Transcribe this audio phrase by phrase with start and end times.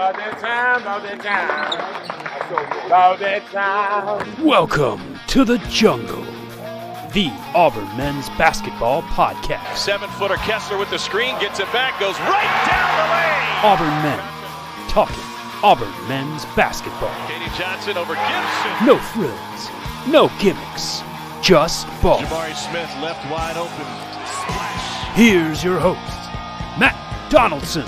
[0.00, 2.86] About that time, about that time.
[2.86, 4.42] About that time.
[4.42, 6.24] Welcome to the jungle,
[7.12, 9.76] the Auburn men's basketball podcast.
[9.76, 13.60] Seven footer Kessler with the screen, gets it back, goes right down the lane.
[13.60, 15.22] Auburn men talking
[15.62, 17.12] Auburn men's basketball.
[17.28, 18.86] KD Johnson over Gibson.
[18.86, 19.68] No frills,
[20.08, 21.02] no gimmicks,
[21.42, 22.20] just ball.
[22.20, 23.84] Jabari Smith left wide open.
[24.24, 25.14] Splash.
[25.14, 26.00] Here's your host,
[26.80, 26.96] Matt
[27.30, 27.86] Donaldson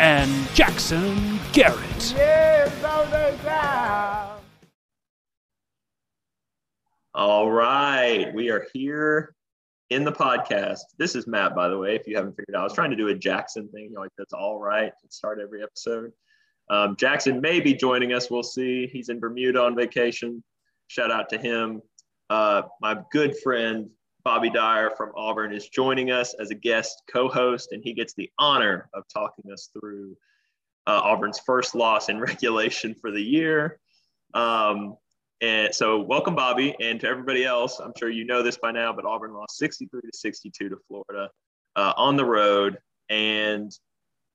[0.00, 2.14] and Jackson Garrett.
[7.14, 9.34] All right, we are here
[9.90, 10.80] in the podcast.
[10.98, 11.96] This is Matt, by the way.
[11.96, 14.00] If you haven't figured out, I was trying to do a Jackson thing, you know,
[14.00, 14.92] like that's all right.
[15.08, 16.12] Start every episode.
[16.70, 18.30] Um, Jackson may be joining us.
[18.30, 18.86] We'll see.
[18.86, 20.42] He's in Bermuda on vacation.
[20.88, 21.82] Shout out to him.
[22.30, 23.88] Uh, my good friend
[24.22, 28.30] Bobby Dyer from Auburn is joining us as a guest co-host, and he gets the
[28.38, 30.14] honor of talking us through
[30.88, 33.78] uh, Auburn's first loss in regulation for the year.
[34.34, 34.96] Um,
[35.40, 37.78] and so, welcome, Bobby, and to everybody else.
[37.78, 41.30] I'm sure you know this by now, but Auburn lost 63 to 62 to Florida
[41.76, 42.78] uh, on the road,
[43.08, 43.70] and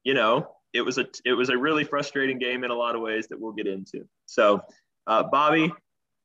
[0.05, 3.01] you know it was a it was a really frustrating game in a lot of
[3.01, 4.07] ways that we'll get into.
[4.27, 4.61] So,
[5.07, 5.73] uh, Bobby,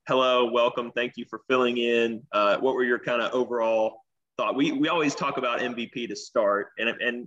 [0.06, 2.22] hello, welcome, thank you for filling in.
[2.30, 4.04] Uh, what were your kind of overall
[4.36, 4.54] thought?
[4.54, 7.26] We we always talk about MVP to start, and and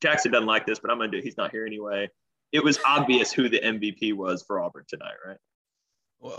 [0.00, 1.20] Jackson doesn't like this, but I'm gonna do.
[1.20, 2.08] He's not here anyway.
[2.56, 5.36] It was obvious who the MVP was for Auburn tonight, right?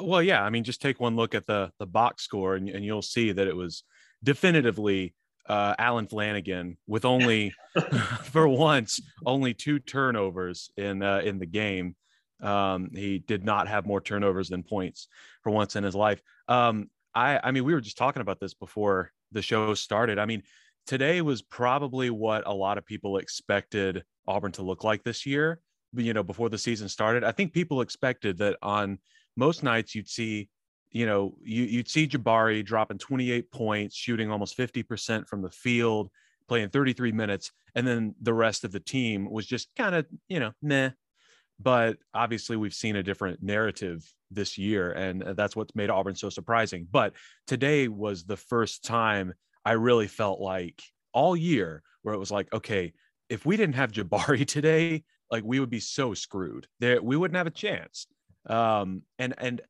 [0.01, 0.41] Well, yeah.
[0.43, 3.31] I mean, just take one look at the the box score, and, and you'll see
[3.31, 3.83] that it was
[4.23, 5.13] definitively
[5.47, 7.53] uh, Allen Flanigan with only,
[8.23, 11.95] for once, only two turnovers in uh, in the game.
[12.41, 15.07] Um, he did not have more turnovers than points
[15.43, 16.21] for once in his life.
[16.47, 20.17] Um, I, I mean, we were just talking about this before the show started.
[20.17, 20.41] I mean,
[20.87, 25.59] today was probably what a lot of people expected Auburn to look like this year.
[25.97, 28.99] You know, before the season started, I think people expected that on
[29.35, 30.49] most nights you'd see
[30.91, 36.09] you know you, you'd see jabari dropping 28 points shooting almost 50% from the field
[36.47, 40.39] playing 33 minutes and then the rest of the team was just kind of you
[40.39, 40.91] know meh.
[41.59, 46.15] But obviously we've seen a different narrative this year and uh, that's what's made auburn
[46.15, 46.87] so surprising.
[46.89, 47.13] But
[47.47, 49.33] today was the first time
[49.65, 50.81] i really felt like
[51.13, 52.93] all year where it was like okay
[53.29, 57.37] if we didn't have jabari today like we would be so screwed there we wouldn't
[57.37, 58.07] have a chance
[58.49, 59.61] um, and and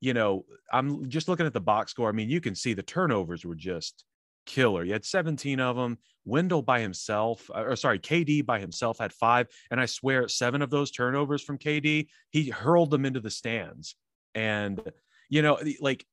[0.00, 2.08] you know, I'm just looking at the box score.
[2.08, 4.04] I mean, you can see the turnovers were just
[4.44, 4.84] killer.
[4.84, 5.98] You had 17 of them.
[6.24, 9.46] Wendell by himself, uh, or sorry, KD by himself had five.
[9.70, 13.94] And I swear, seven of those turnovers from KD, he hurled them into the stands.
[14.34, 14.80] And,
[15.28, 16.04] you know, like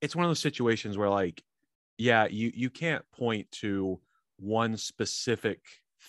[0.00, 1.42] it's one of those situations where, like,
[1.98, 4.00] yeah, you you can't point to
[4.38, 5.60] one specific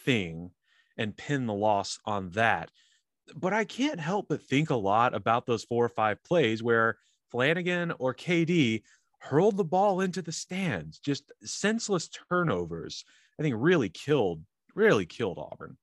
[0.05, 0.51] thing
[0.97, 2.71] and pin the loss on that
[3.35, 6.97] but I can't help but think a lot about those four or five plays where
[7.33, 8.83] Flanigan or KD
[9.19, 13.05] hurled the ball into the stands, just senseless turnovers.
[13.39, 14.43] I think really killed,
[14.75, 15.77] really killed Auburn.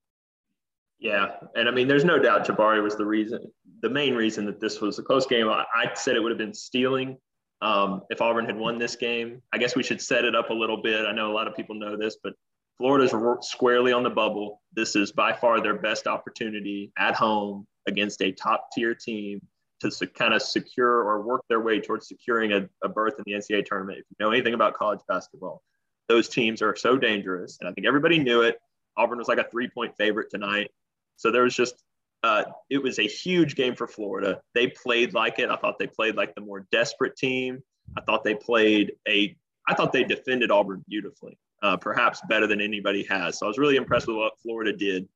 [0.99, 3.39] Yeah, and I mean, there's no doubt Jabari was the reason,
[3.81, 5.47] the main reason that this was a close game.
[5.47, 7.17] I, I said it would have been stealing
[7.61, 9.41] um, if Auburn had won this game.
[9.53, 11.05] I guess we should set it up a little bit.
[11.05, 12.33] I know a lot of people know this, but
[12.79, 14.61] Florida's squarely on the bubble.
[14.73, 19.41] This is by far their best opportunity at home against a top tier team
[19.81, 23.23] to se- kind of secure or work their way towards securing a, a berth in
[23.25, 23.99] the NCAA tournament.
[23.99, 25.61] If you know anything about college basketball,
[26.07, 27.57] those teams are so dangerous.
[27.59, 28.57] And I think everybody knew it.
[28.95, 30.71] Auburn was like a three point favorite tonight.
[31.17, 31.75] So there was just,
[32.23, 34.41] uh, it was a huge game for Florida.
[34.55, 35.49] They played like it.
[35.49, 37.61] I thought they played like the more desperate team.
[37.97, 39.35] I thought they played a,
[39.67, 43.39] I thought they defended Auburn beautifully uh, perhaps better than anybody has.
[43.39, 45.07] So I was really impressed with what Florida did.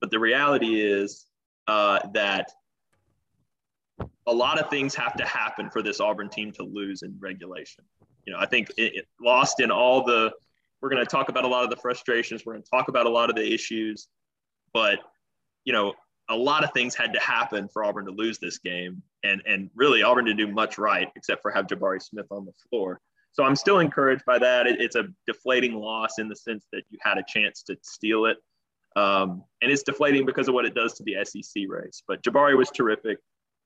[0.00, 1.26] But the reality is
[1.66, 2.50] uh, that
[4.26, 7.84] a lot of things have to happen for this Auburn team to lose in regulation.
[8.26, 10.32] You know, I think it, it lost in all the.
[10.80, 12.46] We're going to talk about a lot of the frustrations.
[12.46, 14.06] We're going to talk about a lot of the issues,
[14.72, 15.00] but
[15.64, 15.94] you know,
[16.28, 19.70] a lot of things had to happen for Auburn to lose this game, and and
[19.74, 23.00] really Auburn to do much right, except for have Jabari Smith on the floor.
[23.38, 24.66] So I'm still encouraged by that.
[24.66, 28.24] It, it's a deflating loss in the sense that you had a chance to steal
[28.26, 28.38] it.
[28.96, 32.02] Um, and it's deflating because of what it does to the SEC race.
[32.08, 33.18] But Jabari was terrific.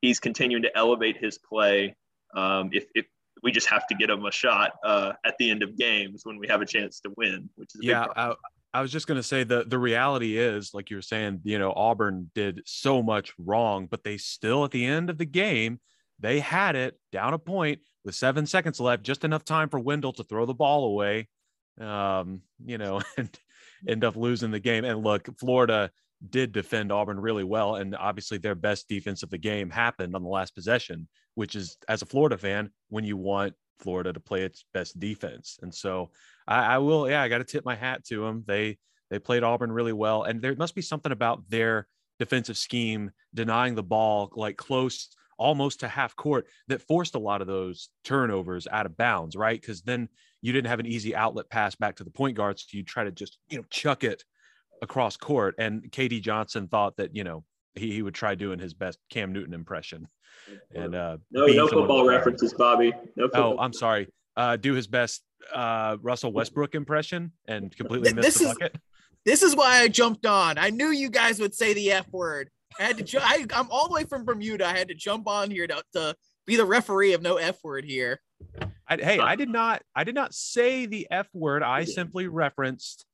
[0.02, 1.96] He's continuing to elevate his play.
[2.36, 3.06] Um, if, if
[3.42, 6.36] we just have to get him a shot uh, at the end of games when
[6.36, 8.08] we have a chance to win, which is yeah.
[8.14, 8.34] I,
[8.74, 11.58] I was just going to say the the reality is, like you were saying, you
[11.58, 15.80] know, Auburn did so much wrong, but they still at the end of the game
[16.22, 20.12] they had it down a point with seven seconds left, just enough time for Wendell
[20.14, 21.28] to throw the ball away,
[21.80, 23.38] um, you know, and
[23.88, 24.84] end up losing the game.
[24.84, 25.90] And look, Florida,
[26.30, 27.76] did defend Auburn really well.
[27.76, 31.76] And obviously, their best defense of the game happened on the last possession, which is,
[31.88, 35.58] as a Florida fan, when you want Florida to play its best defense.
[35.62, 36.10] And so
[36.46, 38.44] I, I will, yeah, I got to tip my hat to them.
[38.46, 38.78] They,
[39.10, 40.22] they played Auburn really well.
[40.22, 41.88] And there must be something about their
[42.18, 45.08] defensive scheme denying the ball like close
[45.42, 49.60] almost to half court that forced a lot of those turnovers out of bounds, right?
[49.60, 50.08] Because then
[50.40, 52.58] you didn't have an easy outlet pass back to the point guard.
[52.58, 54.24] So you try to just, you know, chuck it
[54.80, 55.56] across court.
[55.58, 57.44] And KD Johnson thought that, you know,
[57.74, 60.06] he, he would try doing his best Cam Newton impression.
[60.74, 62.92] And uh, no, no football references, Bobby.
[63.16, 64.08] No oh, I'm sorry.
[64.36, 65.22] Uh, do his best
[65.54, 68.76] uh, Russell Westbrook impression and completely miss the bucket.
[69.24, 70.58] This is why I jumped on.
[70.58, 72.50] I knew you guys would say the F word.
[72.78, 73.04] I had to.
[73.04, 74.66] Ju- I, am all the way from Bermuda.
[74.66, 76.14] I had to jump on here to, to
[76.46, 78.20] be the referee of no F word here.
[78.88, 79.82] I, hey, I did not.
[79.94, 81.62] I did not say the F word.
[81.62, 83.06] I simply referenced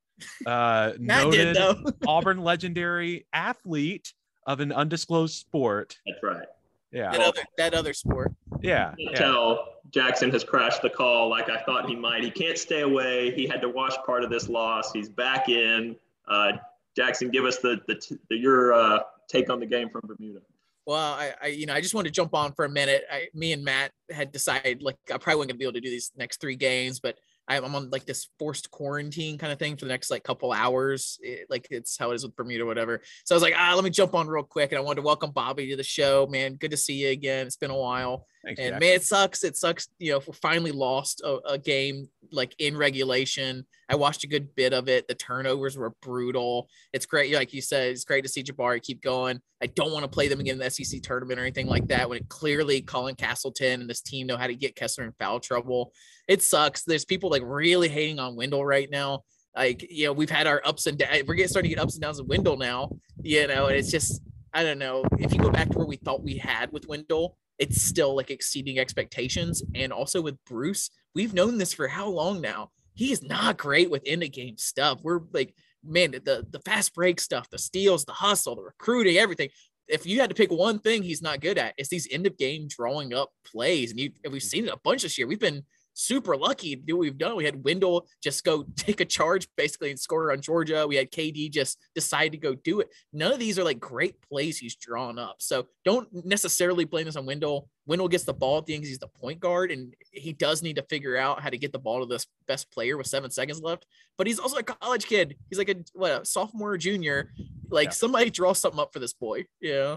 [0.47, 4.13] uh, noted did, Auburn legendary athlete
[4.47, 5.97] of an undisclosed sport.
[6.07, 6.47] That's right.
[6.91, 7.13] Yeah.
[7.13, 8.33] That other that other sport.
[8.63, 8.95] Yeah.
[8.99, 9.11] yeah.
[9.13, 12.25] Tell Jackson has crashed the call like I thought he might.
[12.25, 13.31] He can't stay away.
[13.33, 14.93] He had to watch part of this loss.
[14.93, 15.97] He's back in.
[16.27, 16.53] Uh,
[16.97, 20.41] Jackson, give us the the, the your uh, take on the game from Bermuda.
[20.87, 23.05] Well, I, I, you know, I just wanted to jump on for a minute.
[23.13, 25.91] I, me and Matt had decided like I probably wasn't gonna be able to do
[25.91, 27.17] these next three games, but
[27.49, 31.19] I'm on like this forced quarantine kind of thing for the next like couple hours.
[31.23, 33.01] It, like it's how it is with Bermuda, whatever.
[33.25, 34.71] So I was like, ah, let me jump on real quick.
[34.71, 36.55] And I wanted to welcome Bobby to the show, man.
[36.55, 37.47] Good to see you again.
[37.47, 38.27] It's been a while.
[38.49, 39.45] Thanks, and man, it sucks.
[39.45, 39.89] It sucks.
[39.99, 43.67] You know, we finally lost a, a, game like in regulation.
[43.91, 45.07] I watched a good bit of it.
[45.07, 46.69] The turnovers were brutal.
[46.95, 49.41] It's great, like you said, it's great to see Jabari keep going.
[49.63, 52.09] I don't want to play them again in the SEC tournament or anything like that.
[52.09, 55.41] When it clearly Colin Castleton and this team know how to get Kessler in foul
[55.41, 55.93] trouble.
[56.27, 56.85] It sucks.
[56.85, 59.25] There's people like really hating on Wendell right now.
[59.55, 61.25] Like you know, we've had our ups and downs.
[61.27, 62.93] We're getting starting to get ups and downs of Wendell now.
[63.21, 64.23] You know, and it's just
[64.55, 65.05] I don't know.
[65.19, 68.31] If you go back to where we thought we had with Wendell, it's still like
[68.31, 69.63] exceeding expectations.
[69.75, 72.71] And also with Bruce, we've known this for how long now?
[72.95, 75.01] He is not great with end of game stuff.
[75.03, 79.51] We're like, man, the the fast break stuff, the steals, the hustle, the recruiting, everything.
[79.87, 82.37] If you had to pick one thing he's not good at, it's these end of
[82.37, 83.91] game drawing up plays.
[83.91, 84.51] And, you, and we've mm.
[84.51, 85.27] seen it a bunch this year.
[85.27, 85.65] We've been
[85.99, 87.37] super lucky to do what we've done.
[87.37, 90.87] We had Wendell just go take a charge basically and score on Georgia.
[90.87, 92.89] We had KD just decide to go do it.
[93.13, 95.37] None of these are like great plays he's drawn up.
[95.41, 97.69] So don't necessarily blame this on Wendell.
[97.87, 100.63] Wendell gets the ball at the end because he's the point guard and he does
[100.63, 103.31] need to figure out how to get the ball to this best player with seven
[103.31, 103.87] seconds left.
[104.17, 105.37] But he's also a college kid.
[105.51, 107.33] He's like a what a sophomore or junior.
[107.71, 107.93] Like yeah.
[107.93, 109.47] somebody draw something up for this boy.
[109.61, 109.97] Yeah.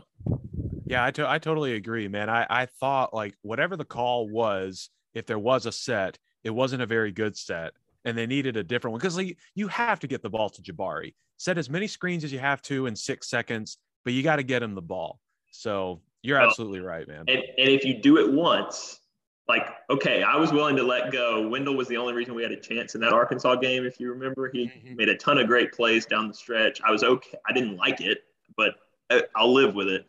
[0.86, 2.30] Yeah, I, to- I totally agree, man.
[2.30, 6.81] I, I thought like whatever the call was, if there was a set, it wasn't
[6.81, 7.74] a very good set,
[8.06, 10.62] and they needed a different one because like, you have to get the ball to
[10.62, 11.13] Jabari.
[11.38, 14.44] Set as many screens as you have to in six seconds, but you got to
[14.44, 15.19] get him the ball.
[15.52, 17.25] So you're well, absolutely right, man.
[17.28, 19.00] And, and if you do it once,
[19.48, 21.48] like, okay, I was willing to let go.
[21.48, 23.86] Wendell was the only reason we had a chance in that Arkansas game.
[23.86, 24.96] If you remember, he mm-hmm.
[24.96, 26.80] made a ton of great plays down the stretch.
[26.86, 27.38] I was okay.
[27.48, 28.24] I didn't like it,
[28.56, 28.75] but
[29.36, 30.06] I'll live with it.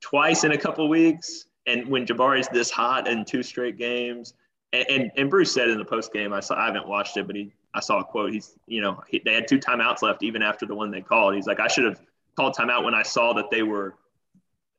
[0.00, 4.34] Twice in a couple weeks, and when Jabari's this hot in two straight games,
[4.72, 7.26] and, and, and Bruce said in the post game, I saw I haven't watched it,
[7.26, 8.32] but he I saw a quote.
[8.32, 11.34] He's you know he, they had two timeouts left even after the one they called.
[11.34, 12.00] He's like I should have
[12.36, 13.94] called timeout when I saw that they were.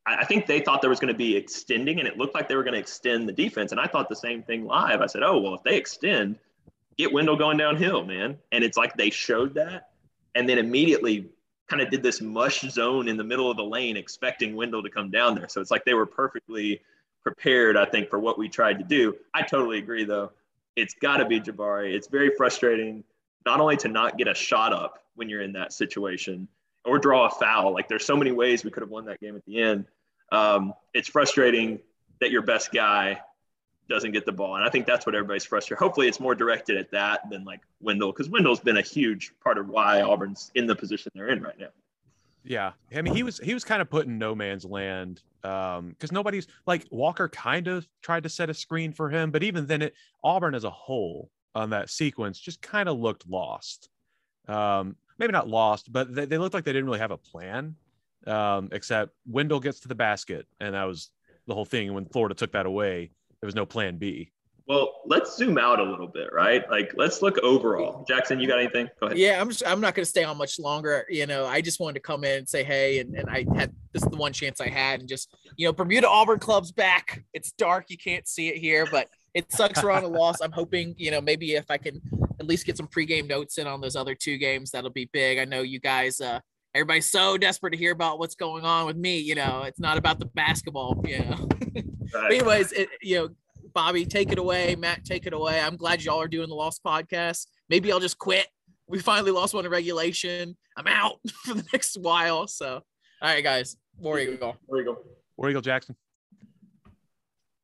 [0.06, 2.48] I, I think they thought there was going to be extending, and it looked like
[2.48, 3.72] they were going to extend the defense.
[3.72, 5.00] And I thought the same thing live.
[5.00, 6.38] I said, oh well, if they extend,
[6.96, 8.38] get Wendell going downhill, man.
[8.50, 9.90] And it's like they showed that,
[10.34, 11.28] and then immediately
[11.68, 14.90] kind of did this mush zone in the middle of the lane, expecting Wendell to
[14.90, 15.48] come down there.
[15.48, 16.82] So it's like they were perfectly
[17.22, 19.16] prepared, I think, for what we tried to do.
[19.34, 20.32] I totally agree, though.
[20.76, 21.94] It's got to be Jabari.
[21.94, 23.04] It's very frustrating,
[23.44, 26.48] not only to not get a shot up when you're in that situation
[26.84, 27.72] or draw a foul.
[27.72, 29.84] Like there's so many ways we could have won that game at the end.
[30.30, 31.80] Um, it's frustrating
[32.20, 33.20] that your best guy
[33.88, 34.56] doesn't get the ball.
[34.56, 35.78] And I think that's what everybody's frustrated.
[35.78, 39.58] Hopefully it's more directed at that than like Wendell, because Wendell's been a huge part
[39.58, 41.68] of why Auburn's in the position they're in right now.
[42.44, 45.90] Yeah, I mean he was he was kind of put in no man's land um
[45.90, 49.66] because nobody's like Walker kind of tried to set a screen for him, but even
[49.66, 49.94] then it
[50.24, 53.88] Auburn as a whole on that sequence just kind of looked lost.
[54.48, 57.76] Um, maybe not lost, but they, they looked like they didn't really have a plan.
[58.26, 61.10] Um, except Wendell gets to the basket, and that was
[61.48, 61.92] the whole thing.
[61.92, 64.30] When Florida took that away, there was no plan B.
[64.72, 66.62] Well, let's zoom out a little bit, right?
[66.70, 68.06] Like, let's look overall.
[68.08, 68.88] Jackson, you got anything?
[68.98, 69.18] Go ahead.
[69.18, 71.04] Yeah, I'm just, I'm not going to stay on much longer.
[71.10, 73.74] You know, I just wanted to come in and say, hey, and, and I had
[73.92, 77.22] this is the one chance I had, and just, you know, Bermuda Auburn Club's back.
[77.34, 80.40] It's dark, you can't see it here, but it sucks we're on a loss.
[80.40, 82.00] I'm hoping, you know, maybe if I can
[82.40, 85.38] at least get some pregame notes in on those other two games, that'll be big.
[85.38, 86.40] I know you guys, uh,
[86.74, 89.18] everybody's so desperate to hear about what's going on with me.
[89.18, 91.04] You know, it's not about the basketball.
[91.06, 91.48] You know.
[92.14, 92.32] Right.
[92.32, 93.28] Anyways, it, you know,
[93.72, 94.74] Bobby, take it away.
[94.76, 95.60] Matt, take it away.
[95.60, 97.46] I'm glad y'all are doing the Lost podcast.
[97.68, 98.46] Maybe I'll just quit.
[98.88, 100.56] We finally lost one in regulation.
[100.76, 101.14] I'm out
[101.44, 102.46] for the next while.
[102.46, 102.82] So, all
[103.22, 104.56] right, guys, War Eagle.
[104.68, 104.98] There you go.
[105.36, 105.96] War Eagle Jackson.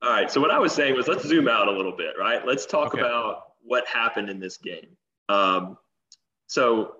[0.02, 0.30] All right.
[0.30, 2.46] So what I was saying was let's zoom out a little bit, right?
[2.46, 3.00] Let's talk Okay.
[3.00, 4.96] about what happened in this game.
[5.28, 5.76] Um,
[6.46, 6.94] so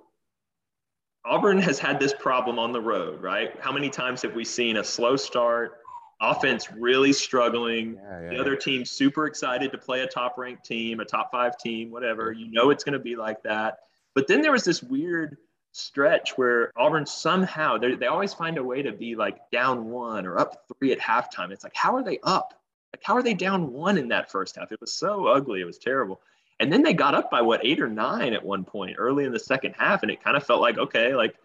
[1.25, 3.53] Auburn has had this problem on the road, right?
[3.61, 5.79] How many times have we seen a slow start,
[6.21, 7.95] offense really struggling,
[8.31, 11.91] the other team super excited to play a top ranked team, a top five team,
[11.91, 12.33] whatever.
[12.33, 13.81] You know it's going to be like that.
[14.15, 15.37] But then there was this weird
[15.73, 20.27] stretch where Auburn somehow they they always find a way to be like down one
[20.27, 21.51] or up three at halftime.
[21.53, 22.55] It's like how are they up?
[22.93, 24.73] Like how are they down one in that first half?
[24.73, 25.61] It was so ugly.
[25.61, 26.21] It was terrible.
[26.61, 29.33] And then they got up by what eight or nine at one point early in
[29.33, 31.37] the second half, and it kind of felt like okay, like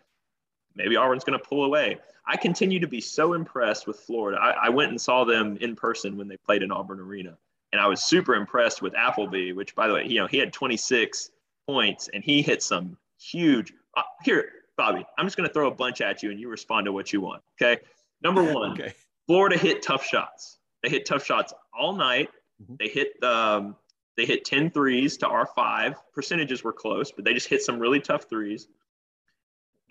[0.75, 1.97] maybe Auburn's going to pull away.
[2.25, 4.39] I continue to be so impressed with Florida.
[4.41, 7.37] I, I went and saw them in person when they played in Auburn Arena,
[7.71, 10.53] and I was super impressed with Appleby, which, by the way, you know, he had
[10.53, 11.31] 26
[11.67, 13.73] points and he hit some huge.
[13.95, 14.45] Uh, here,
[14.77, 17.11] Bobby, I'm just going to throw a bunch at you, and you respond to what
[17.13, 17.41] you want.
[17.61, 17.81] Okay.
[18.21, 18.93] Number one, Okay.
[19.27, 20.59] Florida hit tough shots.
[20.81, 22.29] They hit tough shots all night.
[22.61, 22.77] Mhm.
[22.77, 23.75] They hit um,
[24.15, 25.95] they hit 10 threes to our five.
[26.13, 28.67] Percentages were close, but they just hit some really tough threes.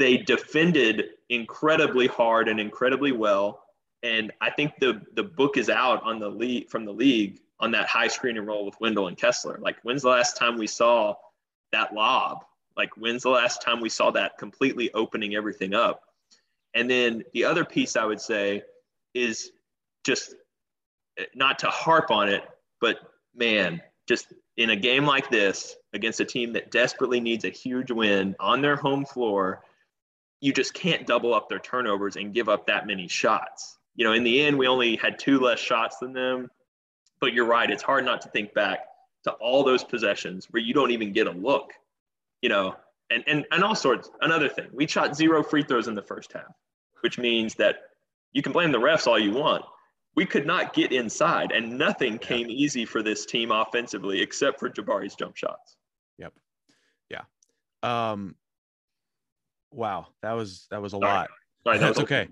[0.03, 3.63] They defended incredibly hard and incredibly well.
[4.03, 7.71] And I think the the book is out on the league from the league on
[7.71, 9.61] that high screen and roll with Wendell and Kessler.
[9.61, 11.15] Like, when's the last time we saw
[11.71, 12.45] that lob?
[12.77, 16.03] Like, when's the last time we saw that completely opening everything up?
[16.75, 18.65] And then the other piece I would say
[19.15, 19.53] is
[20.03, 20.35] just
[21.17, 22.43] eh, not to harp on it,
[22.81, 22.97] but
[23.37, 27.93] man, just in a game like this against a team that desperately needs a huge
[27.93, 29.63] win on their home floor,
[30.43, 33.79] you just can't double up their turnovers and give up that many shots.
[33.95, 36.51] You know, in the end, we only had two less shots than them.
[37.21, 38.81] But you're right, it's hard not to think back
[39.23, 41.73] to all those possessions where you don't even get a look,
[42.43, 42.75] you know,
[43.09, 44.11] and, and, and all sorts.
[44.21, 46.53] Another thing, we shot zero free throws in the first half,
[47.03, 47.77] which means that
[48.33, 49.65] you can blame the refs all you want.
[50.17, 54.69] We could not get inside, and nothing came easy for this team offensively except for
[54.69, 55.77] Jabari's jump shots.
[56.19, 56.33] Yep.
[57.09, 57.23] Yeah.
[57.85, 58.35] Um.
[59.73, 61.13] Wow, that was that was a Sorry.
[61.13, 61.31] lot.
[61.65, 62.29] Sorry, That's okay.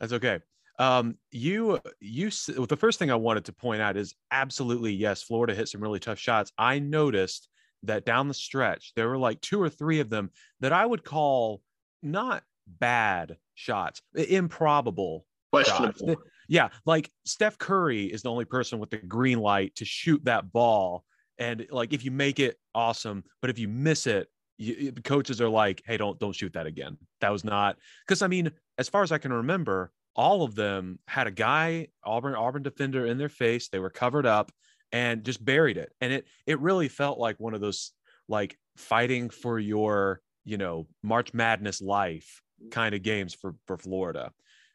[0.00, 0.40] That's okay.
[0.78, 5.54] Um, you you the first thing I wanted to point out is absolutely yes, Florida
[5.54, 6.52] hit some really tough shots.
[6.56, 7.48] I noticed
[7.84, 10.30] that down the stretch there were like two or three of them
[10.60, 11.62] that I would call
[12.02, 15.70] not bad shots, improbable shots.
[15.70, 16.22] Questionable.
[16.50, 20.50] Yeah, like Steph Curry is the only person with the green light to shoot that
[20.50, 21.04] ball.
[21.36, 23.22] And like if you make it, awesome.
[23.42, 26.98] But if you miss it, you, coaches are like, "Hey, don't don't shoot that again."
[27.20, 30.98] That was not because I mean, as far as I can remember, all of them
[31.06, 33.68] had a guy Auburn Auburn defender in their face.
[33.68, 34.50] They were covered up
[34.92, 35.92] and just buried it.
[36.00, 37.92] And it it really felt like one of those
[38.28, 44.32] like fighting for your you know March Madness life kind of games for for Florida.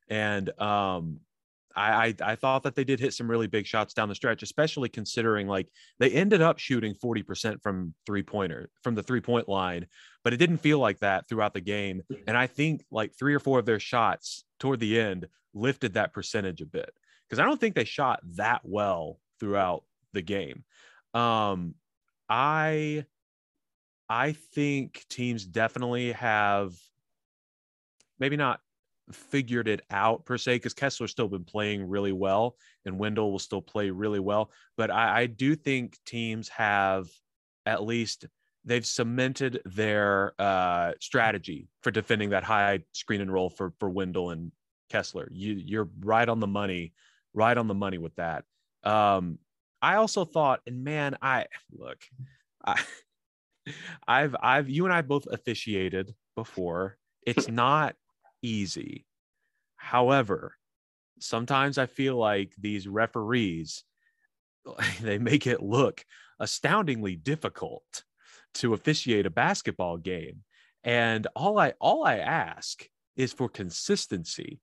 [0.09, 1.19] And um,
[1.75, 4.43] I, I I thought that they did hit some really big shots down the stretch,
[4.43, 5.67] especially considering like
[5.99, 9.87] they ended up shooting 40% from three pointer from the three point line,
[10.23, 12.01] but it didn't feel like that throughout the game.
[12.27, 16.13] And I think like three or four of their shots toward the end lifted that
[16.13, 16.91] percentage a bit
[17.27, 20.63] because I don't think they shot that well throughout the game.
[21.13, 21.75] Um,
[22.29, 23.05] I
[24.09, 26.73] I think teams definitely have
[28.19, 28.59] maybe not
[29.15, 32.55] figured it out per se because Kessler's still been playing really well
[32.85, 34.51] and Wendell will still play really well.
[34.77, 37.07] But I, I do think teams have
[37.65, 38.25] at least
[38.65, 44.31] they've cemented their uh, strategy for defending that high screen and roll for for Wendell
[44.31, 44.51] and
[44.89, 45.27] Kessler.
[45.31, 46.93] You you're right on the money,
[47.33, 48.45] right on the money with that.
[48.83, 49.39] Um,
[49.81, 51.97] I also thought, and man, I look,
[52.65, 52.81] I,
[54.07, 56.97] I've I've you and I both officiated before.
[57.25, 57.95] It's not
[58.43, 59.05] easy.
[59.77, 60.55] However,
[61.19, 63.83] sometimes I feel like these referees
[65.01, 66.05] they make it look
[66.39, 68.03] astoundingly difficult
[68.55, 70.43] to officiate a basketball game.
[70.83, 74.59] And all I all I ask is for consistency.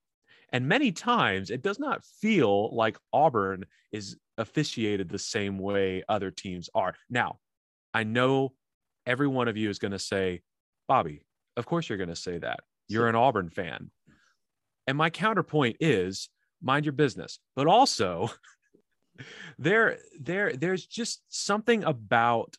[0.52, 6.30] And many times it does not feel like Auburn is officiated the same way other
[6.30, 6.94] teams are.
[7.08, 7.38] Now,
[7.94, 8.54] I know
[9.06, 10.42] every one of you is going to say,
[10.88, 11.22] Bobby,
[11.56, 12.60] of course you're going to say that.
[12.90, 13.90] You're an Auburn fan.
[14.87, 16.28] And my counterpoint is
[16.62, 17.38] mind your business.
[17.54, 18.30] But also,
[19.59, 22.56] there, there, there's just something about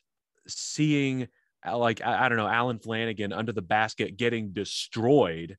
[0.47, 1.27] seeing
[1.65, 5.57] uh, like I, I don't know, Allen Flanigan under the basket getting destroyed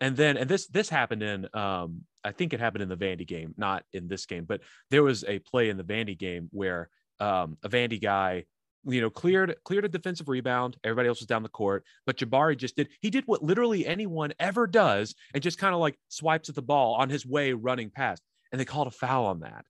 [0.00, 3.26] And then, and this this happened in, um, I think it happened in the Vandy
[3.26, 4.60] game, not in this game, but
[4.90, 8.44] there was a play in the Vandy game where um, a Vandy guy,
[8.88, 10.76] you know, cleared cleared a defensive rebound.
[10.84, 12.88] Everybody else was down the court, but Jabari just did.
[13.00, 16.62] He did what literally anyone ever does, and just kind of like swipes at the
[16.62, 19.64] ball on his way running past, and they called a foul on that.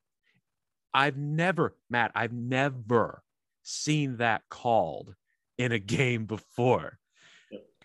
[0.94, 3.22] I've never, Matt, I've never
[3.62, 5.14] seen that called
[5.58, 6.98] in a game before.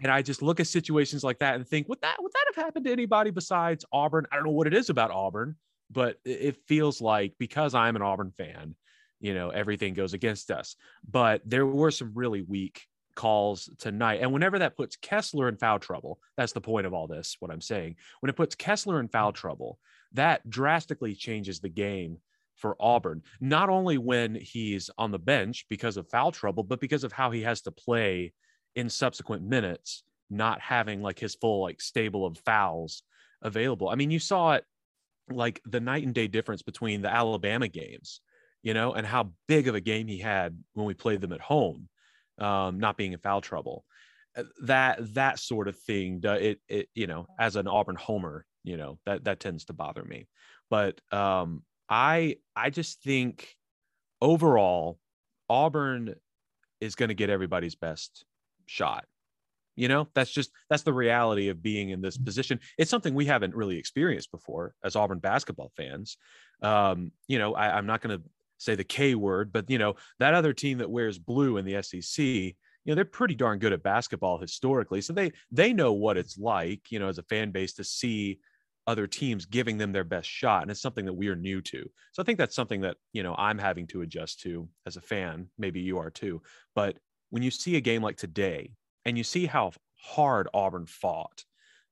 [0.01, 2.65] And I just look at situations like that and think, would that would that have
[2.65, 4.25] happened to anybody besides Auburn?
[4.31, 5.55] I don't know what it is about Auburn,
[5.91, 8.75] but it feels like because I'm an Auburn fan,
[9.23, 10.75] you know, everything goes against us.
[11.09, 12.81] But there were some really weak
[13.15, 14.19] calls tonight.
[14.21, 17.49] And whenever that puts Kessler in foul trouble, that's the point of all this, what
[17.49, 17.95] I'm saying.
[18.19, 19.79] When it puts Kessler in foul trouble,
[20.11, 22.17] that drastically changes the game
[22.57, 27.05] for Auburn, not only when he's on the bench because of foul trouble, but because
[27.05, 28.33] of how he has to play
[28.75, 33.03] in subsequent minutes, not having like his full like stable of fouls
[33.41, 33.87] available.
[33.87, 34.65] I mean, you saw it
[35.31, 38.19] like the night and day difference between the Alabama games,
[38.63, 41.41] you know, and how big of a game he had when we played them at
[41.41, 41.89] home,
[42.39, 43.85] um, not being in foul trouble.
[44.35, 48.77] Uh, that that sort of thing, it it you know, as an Auburn homer, you
[48.77, 50.27] know, that that tends to bother me.
[50.69, 53.55] But um, I I just think
[54.21, 54.97] overall
[55.49, 56.15] Auburn
[56.79, 58.25] is going to get everybody's best
[58.65, 59.05] shot.
[59.75, 62.59] You know, that's just that's the reality of being in this position.
[62.77, 66.17] It's something we haven't really experienced before as Auburn basketball fans.
[66.61, 68.23] Um, you know, I, I'm not going to
[68.63, 71.81] say the K word, but you know, that other team that wears blue in the
[71.81, 72.55] SEC, you
[72.85, 75.01] know, they're pretty darn good at basketball historically.
[75.01, 78.39] So they they know what it's like, you know, as a fan base to see
[78.85, 81.89] other teams giving them their best shot and it's something that we are new to
[82.11, 85.01] so i think that's something that you know i'm having to adjust to as a
[85.01, 86.41] fan maybe you are too
[86.75, 86.97] but
[87.29, 88.73] when you see a game like today
[89.05, 91.45] and you see how hard auburn fought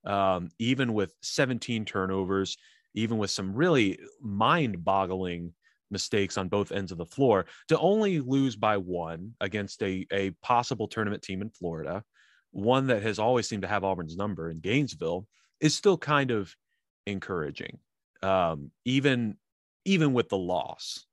[0.04, 2.58] um, even with 17 turnovers
[2.94, 5.54] even with some really mind-boggling
[5.92, 10.30] mistakes on both ends of the floor to only lose by one against a, a
[10.42, 12.02] possible tournament team in florida
[12.50, 15.26] one that has always seemed to have auburn's number in gainesville
[15.60, 16.54] is still kind of
[17.06, 17.78] encouraging,
[18.22, 19.36] um, even
[19.84, 21.06] even with the loss.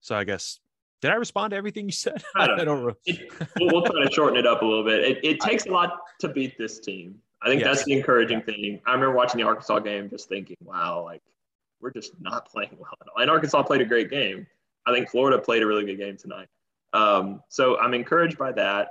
[0.00, 0.60] So I guess
[1.00, 2.22] did I respond to everything you said?
[2.36, 5.04] I don't, I don't it, we'll, try to shorten it up a little bit.
[5.04, 7.16] It, it takes a lot to beat this team.
[7.42, 7.70] I think yes.
[7.70, 8.80] that's the encouraging thing.
[8.86, 11.22] I remember watching the Arkansas game, just thinking, "Wow, like
[11.84, 14.46] we're just not playing well at all." And Arkansas played a great game.
[14.86, 16.48] I think Florida played a really good game tonight.
[16.92, 18.90] Um, so I'm encouraged by that.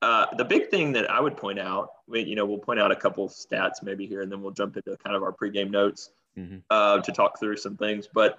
[0.00, 2.92] Uh, the big thing that I would point out, we, you know, we'll point out
[2.92, 5.70] a couple of stats maybe here, and then we'll jump into kind of our pregame
[5.70, 6.58] notes mm-hmm.
[6.70, 8.08] uh, to talk through some things.
[8.12, 8.38] But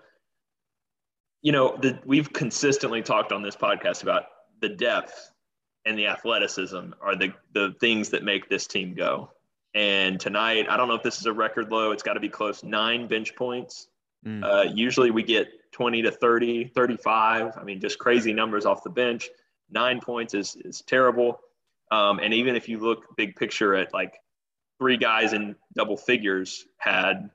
[1.42, 4.26] you know, the, we've consistently talked on this podcast about
[4.62, 5.32] the depth
[5.86, 9.32] and the athleticism are the the things that make this team go.
[9.76, 11.92] And tonight, I don't know if this is a record low.
[11.92, 12.64] It's got to be close.
[12.64, 13.88] Nine bench points.
[14.26, 14.44] Mm.
[14.44, 17.58] Uh, usually we get 20 to 30, 35.
[17.58, 19.30] I mean, just crazy numbers off the bench.
[19.70, 21.40] Nine points is, is terrible.
[21.92, 24.20] Um, and even if you look big picture at like
[24.80, 27.30] three guys in double figures had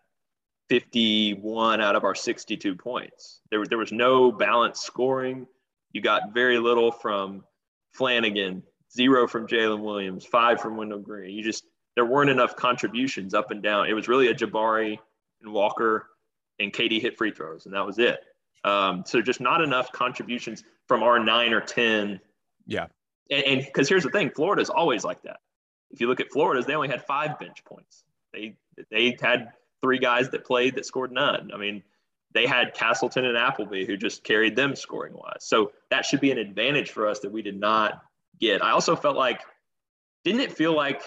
[0.68, 3.40] 51 out of our 62 points.
[3.51, 5.47] There was there was no balanced scoring.
[5.92, 7.44] You got very little from
[7.97, 11.37] Flanigan, zero from Jaylin Williams, five from Wendell Green.
[11.37, 11.64] You just
[11.96, 13.88] there weren't enough contributions up and down.
[13.88, 14.98] It was really a Jabari
[15.42, 16.07] and Walker
[16.59, 18.20] and KD hit free throws, and that was it.
[18.64, 22.20] Um, so just not enough contributions from our nine or ten
[22.66, 22.87] yeah
[23.30, 25.38] and because here's the thing, Florida's always like that.
[25.90, 28.04] If you look at Florida's, they only had five bench points.
[28.33, 28.57] They
[28.90, 31.50] they had three guys that played that scored none.
[31.54, 31.83] I mean,
[32.33, 35.40] they had Castleton and Appleby who just carried them scoring wise.
[35.40, 38.02] So that should be an advantage for us that we did not
[38.40, 38.62] get.
[38.62, 39.40] I also felt like,
[40.24, 41.02] didn't it feel like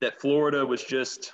[0.00, 1.32] that Florida was just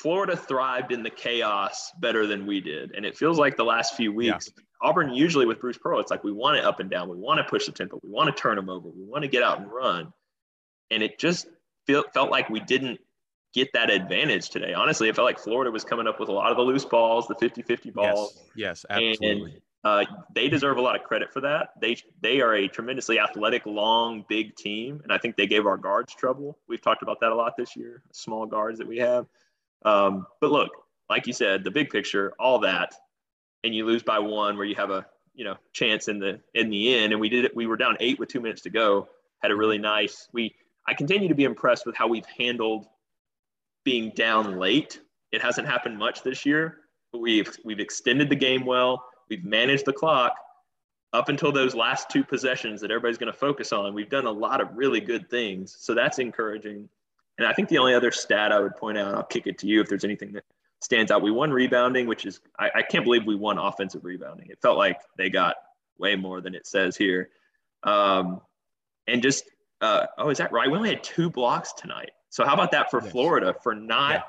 [0.00, 2.92] Florida thrived in the chaos better than we did.
[2.94, 4.62] And it feels like the last few weeks, yeah.
[4.82, 7.08] Auburn usually with Bruce Pearl, it's like we want it up and down.
[7.08, 7.98] We want to push the tempo.
[8.02, 8.88] We want to turn them over.
[8.88, 10.12] We want to get out and run.
[10.90, 11.46] And it just
[11.86, 13.00] felt, felt like we didn't
[13.54, 14.74] get that advantage today.
[14.74, 17.26] Honestly, it felt like Florida was coming up with a lot of the loose balls,
[17.26, 18.42] the 50 50 balls.
[18.54, 19.52] Yes, yes absolutely.
[19.52, 21.70] And, uh, they deserve a lot of credit for that.
[21.80, 25.76] They they are a tremendously athletic, long, big team, and I think they gave our
[25.76, 26.58] guards trouble.
[26.68, 28.02] We've talked about that a lot this year.
[28.10, 29.26] Small guards that we have.
[29.84, 30.70] Um, but look,
[31.10, 32.94] like you said, the big picture, all that,
[33.62, 36.70] and you lose by one where you have a you know chance in the in
[36.70, 37.12] the end.
[37.12, 37.54] And we did it.
[37.54, 39.08] We were down eight with two minutes to go.
[39.42, 40.28] Had a really nice.
[40.32, 40.54] We
[40.86, 42.86] I continue to be impressed with how we've handled
[43.84, 45.00] being down late.
[45.30, 46.78] It hasn't happened much this year,
[47.12, 49.04] but we've we've extended the game well.
[49.28, 50.36] We've managed the clock
[51.12, 53.94] up until those last two possessions that everybody's going to focus on.
[53.94, 56.88] We've done a lot of really good things, so that's encouraging.
[57.38, 59.66] And I think the only other stat I would point out, I'll kick it to
[59.66, 60.44] you if there's anything that
[60.80, 61.22] stands out.
[61.22, 64.48] We won rebounding, which is I, I can't believe we won offensive rebounding.
[64.50, 65.56] It felt like they got
[65.98, 67.30] way more than it says here.
[67.84, 68.40] Um,
[69.06, 69.44] and just
[69.80, 70.70] uh, oh, is that right?
[70.70, 72.10] We only had two blocks tonight.
[72.30, 73.12] So how about that for yes.
[73.12, 74.22] Florida for not yeah.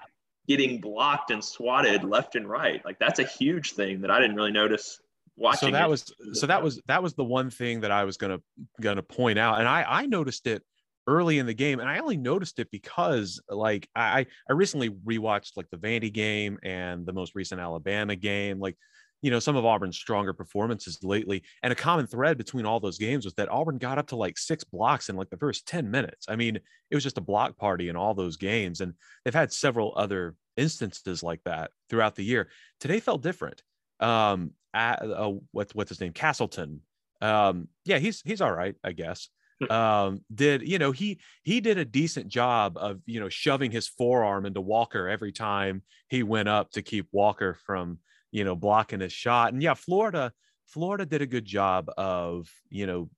[0.48, 2.84] Getting blocked and swatted left and right?
[2.86, 5.00] Like that's a huge thing that I didn't really notice
[5.36, 5.70] watching.
[5.70, 8.40] So that was so that was that was the one thing that I was gonna
[8.82, 10.64] gonna point out, and I I noticed it
[11.08, 15.54] early in the game, and I only noticed it because like I I recently rewatched
[15.56, 18.78] like the Vandy game and the most recent Alabama game, like
[19.26, 23.00] you know some of Auburn's stronger performances lately, and a common thread between all those
[23.00, 25.90] games was that Auburn got up to like six blocks in like the first ten
[25.90, 26.28] minutes.
[26.30, 29.52] I mean, it was just a block party in all those games, and they've had
[29.52, 32.50] several other instances like that throughout the year.
[32.80, 33.64] Today felt different.
[34.00, 36.82] Um, at, uh, what's what's his name, Castleton.
[37.20, 39.28] Um, yeah, he's he's all right, I guess.
[39.60, 39.72] Hmm.
[39.72, 43.88] um did you know he he did a decent job of you know shoving his
[43.88, 48.00] forearm into walker every time he went up to keep walker from
[48.36, 49.54] you know blocking his shot.
[49.54, 50.34] And yeah florida
[50.68, 53.10] florida did a good job of you know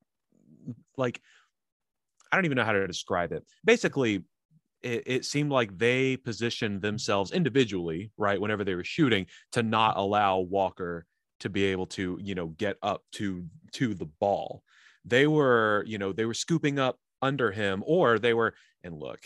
[0.95, 1.19] like
[2.31, 3.43] i don't even know how to describe it.
[3.65, 4.23] Basically
[4.83, 9.97] it, it, seemed like they positioned themselves individually right whenever they were shooting to not
[9.97, 11.07] allow walker
[11.39, 14.61] to be able to you know get up to to the ball.
[15.03, 18.53] They were you know they were scooping up under him or they were
[18.83, 19.19] and look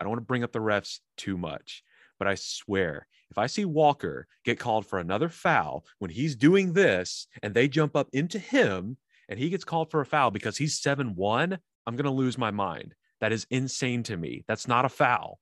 [0.00, 1.84] i don't want to bring up the refs too much
[2.18, 6.72] but i swear if i see walker get called for another foul when he's doing
[6.72, 8.96] this and they jump up into him
[9.28, 12.50] and he gets called for a foul because he's 7-1 i'm going to lose my
[12.50, 12.94] mind.
[13.20, 14.44] That is insane to me.
[14.46, 15.38] That's not a foul.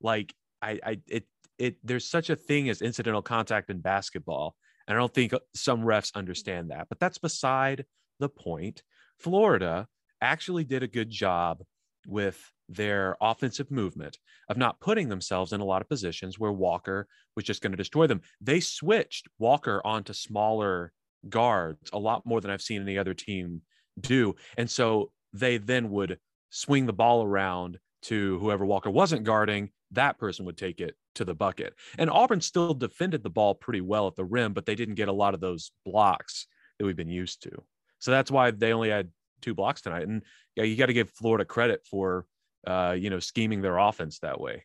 [0.00, 1.24] Like i i it
[1.58, 5.82] it there's such a thing as incidental contact in basketball and I don't think some
[5.82, 7.84] refs understand that, but that's beside
[8.20, 8.82] the point.
[9.18, 9.86] Florida
[10.22, 11.62] actually did a good job
[12.06, 17.06] with their offensive movement of not putting themselves in a lot of positions where Walker
[17.34, 18.20] was just going to destroy them.
[18.40, 20.92] They switched Walker onto smaller
[21.28, 23.62] guards a lot more than I've seen any other team
[23.98, 24.34] do.
[24.56, 26.18] And so they then would
[26.50, 31.24] swing the ball around to whoever Walker wasn't guarding, that person would take it to
[31.24, 31.74] the bucket.
[31.98, 35.08] And Auburn still defended the ball pretty well at the rim, but they didn't get
[35.08, 36.46] a lot of those blocks
[36.78, 37.50] that we've been used to.
[37.98, 39.10] So that's why they only had
[39.42, 40.06] two blocks tonight.
[40.06, 40.22] And
[40.54, 42.26] yeah, you got to give Florida credit for
[42.68, 44.64] uh, you know scheming their offense that way.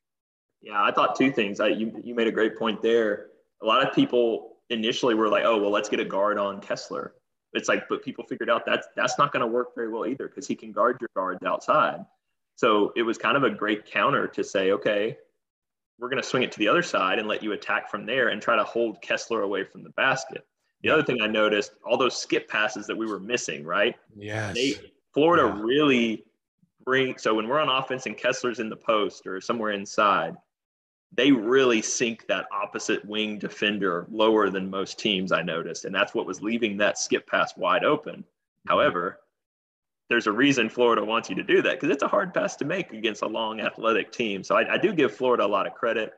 [0.62, 1.60] Yeah, I thought two things.
[1.60, 3.28] I, you you made a great point there.
[3.62, 7.16] A lot of people initially were like, "Oh, well, let's get a guard on Kessler."
[7.54, 10.28] It's like, but people figured out that's that's not going to work very well either
[10.28, 12.06] because he can guard your guards outside.
[12.56, 15.18] So it was kind of a great counter to say, okay,
[16.00, 18.30] we're going to swing it to the other side and let you attack from there
[18.30, 20.46] and try to hold Kessler away from the basket.
[20.82, 23.96] The other thing I noticed, all those skip passes that we were missing, right?
[24.16, 24.54] Yes.
[24.54, 24.76] They,
[25.14, 25.64] Florida yeah.
[25.64, 26.26] really
[26.86, 30.36] bring so when we're on offense and Kessler's in the post or somewhere inside,
[31.16, 35.86] they really sink that opposite wing defender lower than most teams I noticed.
[35.86, 38.16] And that's what was leaving that skip pass wide open.
[38.16, 38.70] Mm-hmm.
[38.70, 39.20] However,
[40.10, 42.66] there's a reason Florida wants you to do that because it's a hard pass to
[42.66, 44.44] make against a long athletic team.
[44.44, 46.14] So I, I, do give Florida a lot of credit.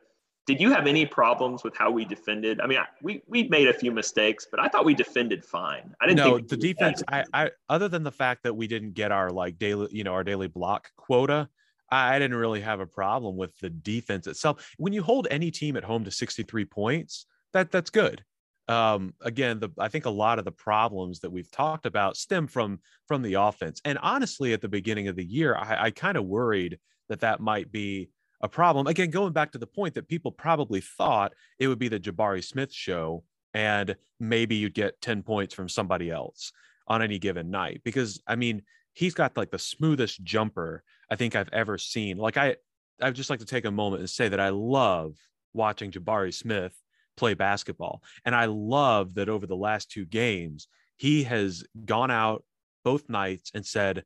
[0.46, 2.60] Did you have any problems with how we defended?
[2.60, 5.94] I mean, I, we we made a few mistakes, but I thought we defended fine.
[6.00, 6.18] I didn't.
[6.18, 7.02] No, the defense.
[7.08, 10.12] I, I other than the fact that we didn't get our like daily, you know,
[10.12, 11.48] our daily block quota.
[11.88, 14.74] I didn't really have a problem with the defense itself.
[14.76, 18.24] When you hold any team at home to 63 points, that that's good
[18.68, 22.46] um, again, the I think a lot of the problems that we've talked about stem
[22.46, 23.80] from from the offense.
[23.84, 26.78] And honestly, at the beginning of the year, I, I kind of worried
[27.08, 28.86] that that might be a problem.
[28.86, 32.44] Again, going back to the point that people probably thought it would be the Jabari
[32.44, 36.52] Smith show, and maybe you'd get ten points from somebody else
[36.88, 37.80] on any given night.
[37.84, 42.16] Because I mean, he's got like the smoothest jumper I think I've ever seen.
[42.16, 42.56] Like I,
[43.00, 45.14] I'd just like to take a moment and say that I love
[45.52, 46.74] watching Jabari Smith
[47.16, 48.02] play basketball.
[48.24, 52.44] And I love that over the last two games, he has gone out
[52.84, 54.04] both nights and said,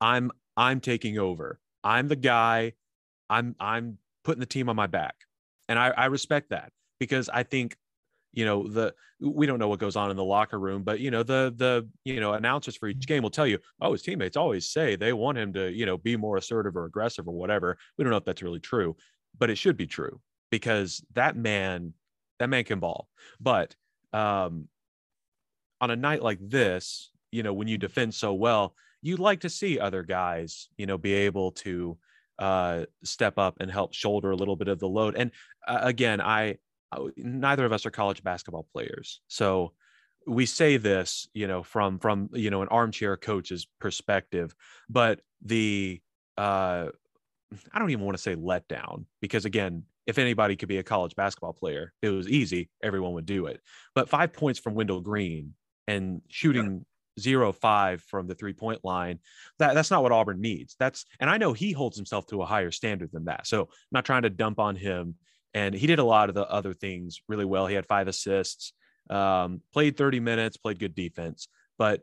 [0.00, 1.60] I'm I'm taking over.
[1.82, 2.72] I'm the guy.
[3.30, 5.14] I'm I'm putting the team on my back.
[5.68, 7.76] And I, I respect that because I think,
[8.32, 11.10] you know, the we don't know what goes on in the locker room, but you
[11.10, 14.36] know, the the you know, announcers for each game will tell you, oh, his teammates
[14.36, 17.78] always say they want him to, you know, be more assertive or aggressive or whatever.
[17.96, 18.96] We don't know if that's really true,
[19.38, 21.94] but it should be true because that man
[22.38, 23.08] that man can ball.
[23.40, 23.74] But
[24.12, 24.68] um,
[25.80, 29.50] on a night like this, you know, when you defend so well, you'd like to
[29.50, 31.96] see other guys, you know, be able to
[32.38, 35.14] uh, step up and help shoulder a little bit of the load.
[35.16, 35.30] And
[35.66, 36.58] uh, again, I
[36.92, 39.72] uh, neither of us are college basketball players, so
[40.26, 44.54] we say this, you know, from from you know an armchair coach's perspective,
[44.88, 46.00] but the
[46.36, 46.88] uh,
[47.72, 50.82] I don't even want to say let down because again, if anybody could be a
[50.82, 52.70] college basketball player, it was easy.
[52.82, 53.60] Everyone would do it.
[53.94, 55.54] But five points from Wendell Green
[55.86, 56.84] and shooting
[57.18, 59.18] zero five from the three point line,
[59.58, 60.76] that, that's not what Auburn needs.
[60.78, 63.46] That's and I know he holds himself to a higher standard than that.
[63.46, 65.16] So I'm not trying to dump on him.
[65.52, 67.66] And he did a lot of the other things really well.
[67.66, 68.72] He had five assists,
[69.08, 71.46] um, played 30 minutes, played good defense,
[71.78, 72.00] but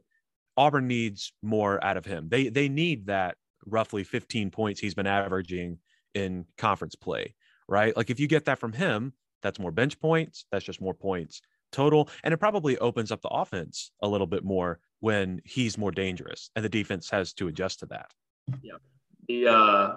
[0.55, 2.29] Auburn needs more out of him.
[2.29, 5.79] They they need that roughly 15 points he's been averaging
[6.13, 7.35] in conference play,
[7.67, 7.95] right?
[7.95, 11.41] Like if you get that from him, that's more bench points, that's just more points
[11.71, 15.91] total and it probably opens up the offense a little bit more when he's more
[15.91, 18.11] dangerous and the defense has to adjust to that.
[18.61, 18.77] Yeah.
[19.27, 19.95] The uh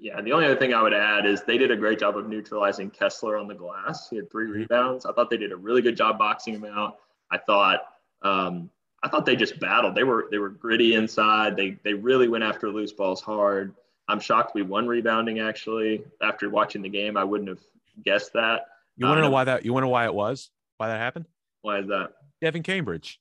[0.00, 2.28] yeah, the only other thing I would add is they did a great job of
[2.28, 4.08] neutralizing Kessler on the glass.
[4.10, 4.52] He had 3 mm-hmm.
[4.54, 5.06] rebounds.
[5.06, 6.96] I thought they did a really good job boxing him out.
[7.30, 7.82] I thought
[8.22, 8.70] um,
[9.02, 9.94] I thought they just battled.
[9.94, 11.56] They were they were gritty inside.
[11.56, 13.74] They they really went after loose balls hard.
[14.08, 16.04] I'm shocked we won rebounding actually.
[16.22, 17.62] After watching the game, I wouldn't have
[18.04, 18.66] guessed that.
[18.96, 19.64] You want to know um, why that?
[19.64, 20.50] You want to know why it was?
[20.78, 21.26] Why that happened?
[21.62, 22.12] Why is that?
[22.42, 23.20] Devan Cambridge.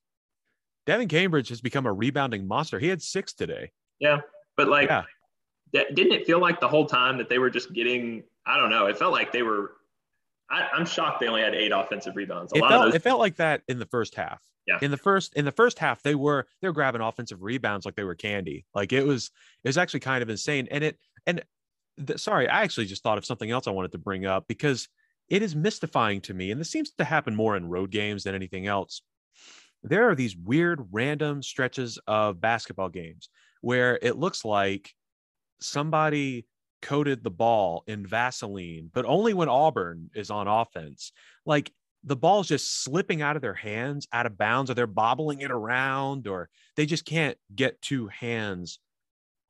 [0.88, 2.80] Devan Cambridge has become a rebounding monster.
[2.80, 3.72] He had six today.
[4.00, 4.22] Yeah,
[4.56, 5.04] but like, yeah.
[5.74, 8.24] didn't it feel like the whole time that they were just getting?
[8.46, 8.86] I don't know.
[8.86, 9.74] It felt like they were.
[10.50, 12.54] I, am shocked they only had eight offensive rebounds.
[12.54, 14.42] A it felt, those- it felt like that in the first half.
[14.66, 14.80] Yeah.
[14.82, 17.96] In the first in the first half, they were they were grabbing offensive rebounds like
[17.96, 18.66] they were candy.
[18.76, 19.32] Like it was
[19.64, 20.68] it was actually kind of insane.
[20.70, 21.42] And it and
[21.98, 24.90] the, sorry, I actually just thought of something else I wanted to bring up because
[25.30, 28.36] it is mystifying to me, and this seems to happen more in road games than
[28.36, 29.02] anything else.
[29.84, 33.30] There are these weird random stretches of basketball games
[33.62, 34.92] where it looks like
[35.62, 36.46] somebody
[36.82, 41.12] coated the ball in Vaseline, but only when Auburn is on offense.
[41.46, 41.72] Like
[42.04, 45.52] the ball's just slipping out of their hands, out of bounds, or they're bobbling it
[45.52, 48.80] around, or they just can't get two hands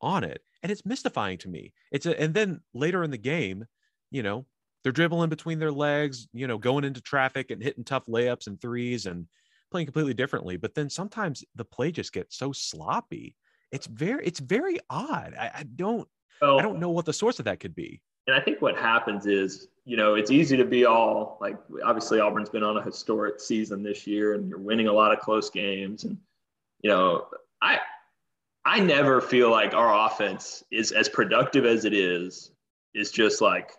[0.01, 0.41] on it.
[0.63, 1.73] And it's mystifying to me.
[1.91, 3.65] It's a, and then later in the game,
[4.09, 4.45] you know,
[4.83, 8.59] they're dribbling between their legs, you know, going into traffic and hitting tough layups and
[8.59, 9.27] threes and
[9.71, 10.57] playing completely differently.
[10.57, 13.35] But then sometimes the play just gets so sloppy.
[13.71, 15.33] It's very, it's very odd.
[15.37, 16.07] I, I don't,
[16.41, 18.01] well, I don't know what the source of that could be.
[18.27, 22.19] And I think what happens is, you know, it's easy to be all like, obviously
[22.19, 25.49] Auburn's been on a historic season this year and you're winning a lot of close
[25.49, 26.03] games.
[26.03, 26.17] And,
[26.81, 27.27] you know,
[27.61, 27.79] I,
[28.65, 32.51] I never feel like our offense is as productive as it is,
[32.93, 33.71] is just like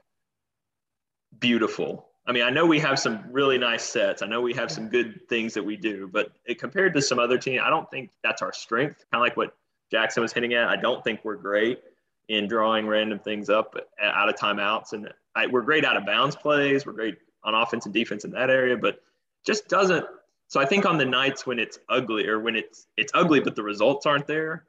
[1.38, 2.07] beautiful.
[2.28, 4.20] I mean, I know we have some really nice sets.
[4.20, 7.18] I know we have some good things that we do, but it, compared to some
[7.18, 9.04] other teams, I don't think that's our strength.
[9.10, 9.56] Kind of like what
[9.90, 10.68] Jackson was hitting at.
[10.68, 11.80] I don't think we're great
[12.28, 14.92] in drawing random things up out of timeouts.
[14.92, 16.84] And I, we're great out of bounds plays.
[16.84, 19.00] We're great on offense and defense in that area, but
[19.46, 20.04] just doesn't.
[20.48, 23.56] So I think on the nights when it's ugly or when it's it's ugly, but
[23.56, 24.64] the results aren't there,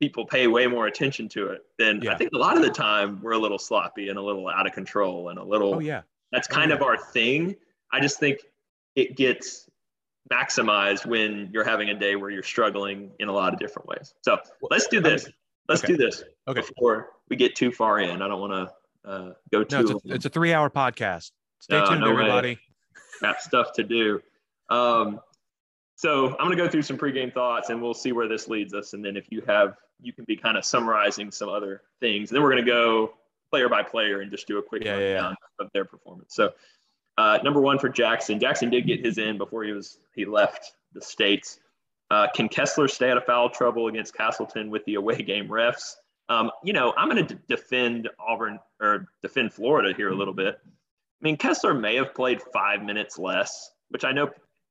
[0.00, 1.62] people pay way more attention to it.
[1.78, 2.12] Then yeah.
[2.12, 4.66] I think a lot of the time we're a little sloppy and a little out
[4.66, 5.76] of control and a little.
[5.76, 6.02] Oh yeah.
[6.34, 7.54] That's kind oh, of our thing.
[7.92, 8.40] I just think
[8.96, 9.70] it gets
[10.32, 14.14] maximized when you're having a day where you're struggling in a lot of different ways.
[14.22, 15.28] So let's do this.
[15.68, 15.92] Let's okay.
[15.92, 16.60] do this okay.
[16.60, 18.20] before we get too far in.
[18.20, 19.76] I don't want to uh, go too.
[19.76, 21.30] No, it's, a, it's a three-hour podcast.
[21.60, 22.58] Stay tuned, no everybody.
[23.22, 24.20] Got stuff to do.
[24.70, 25.20] Um,
[25.94, 28.74] so I'm going to go through some pregame thoughts, and we'll see where this leads
[28.74, 28.92] us.
[28.92, 32.30] And then if you have, you can be kind of summarizing some other things.
[32.30, 33.14] And then we're going to go
[33.54, 35.64] player by player and just do a quick yeah, rundown yeah.
[35.64, 36.34] of their performance.
[36.34, 36.50] So
[37.16, 38.40] uh, number one for Jackson.
[38.40, 41.60] Jackson did get his in before he was he left the states.
[42.10, 45.92] Uh, can Kessler stay out of foul trouble against Castleton with the away game refs?
[46.28, 50.58] Um, you know, I'm going to defend Auburn or defend Florida here a little bit.
[50.64, 54.30] I mean, Kessler may have played five minutes less, which I know.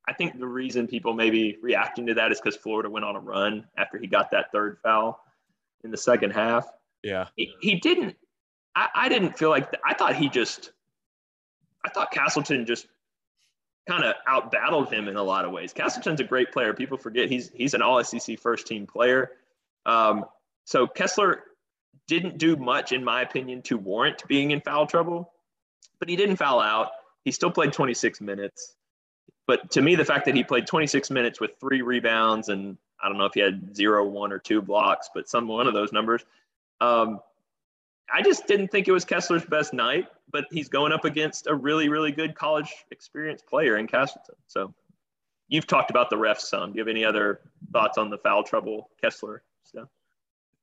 [0.10, 3.16] I think the reason people may be reacting to that is because Florida went on
[3.16, 5.22] a run after he got that third foul
[5.86, 6.68] in the second half.
[7.02, 8.18] Yeah, he, he didn't.
[8.76, 10.72] I, I didn't feel like I thought he just.
[11.86, 12.88] I thought Castleton just
[13.88, 15.74] kind of outbattled him in a lot of ways.
[15.74, 16.74] Castleton's a great player.
[16.74, 19.32] People forget he's he's an All SEC first team player.
[19.86, 20.26] Um,
[20.66, 21.44] so Kessler
[22.08, 25.32] didn't do much, in my opinion, to warrant being in foul trouble,
[26.00, 26.92] but he didn't foul out.
[27.26, 28.76] He still played 26 minutes.
[29.46, 33.10] But to me, the fact that he played 26 minutes with three rebounds and I
[33.10, 35.92] don't know if he had zero, one, or two blocks, but some one of those
[35.92, 36.24] numbers.
[36.80, 37.20] Um,
[38.12, 41.56] I just didn't think it was Kessler's best night, but he's going up against a
[41.56, 44.36] really, really good college experienced player in Castleton.
[44.48, 44.74] So
[45.48, 46.72] you've talked about the refs some.
[46.72, 49.88] Do you have any other thoughts on the foul trouble Kessler stuff?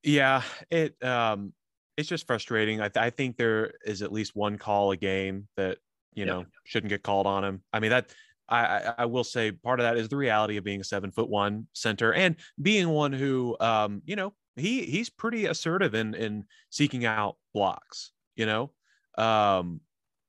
[0.03, 1.53] Yeah, it um
[1.97, 2.81] it's just frustrating.
[2.81, 5.79] I, th- I think there is at least one call a game that
[6.15, 7.63] you know shouldn't get called on him.
[7.73, 8.11] I mean that
[8.49, 11.29] I, I will say part of that is the reality of being a seven foot
[11.29, 16.45] one center and being one who um you know he he's pretty assertive in in
[16.71, 18.71] seeking out blocks, you know?
[19.19, 19.81] Um,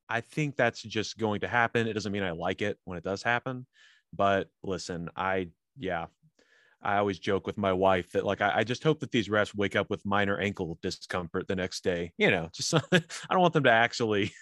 [0.10, 1.88] I think that's just going to happen.
[1.88, 3.66] It doesn't mean I like it when it does happen,
[4.14, 6.08] but listen, I, yeah,
[6.82, 9.56] I always joke with my wife that like I, I, just hope that these refs
[9.56, 12.12] wake up with minor ankle discomfort the next day.
[12.18, 12.82] You know, just I
[13.30, 14.34] don't want them to actually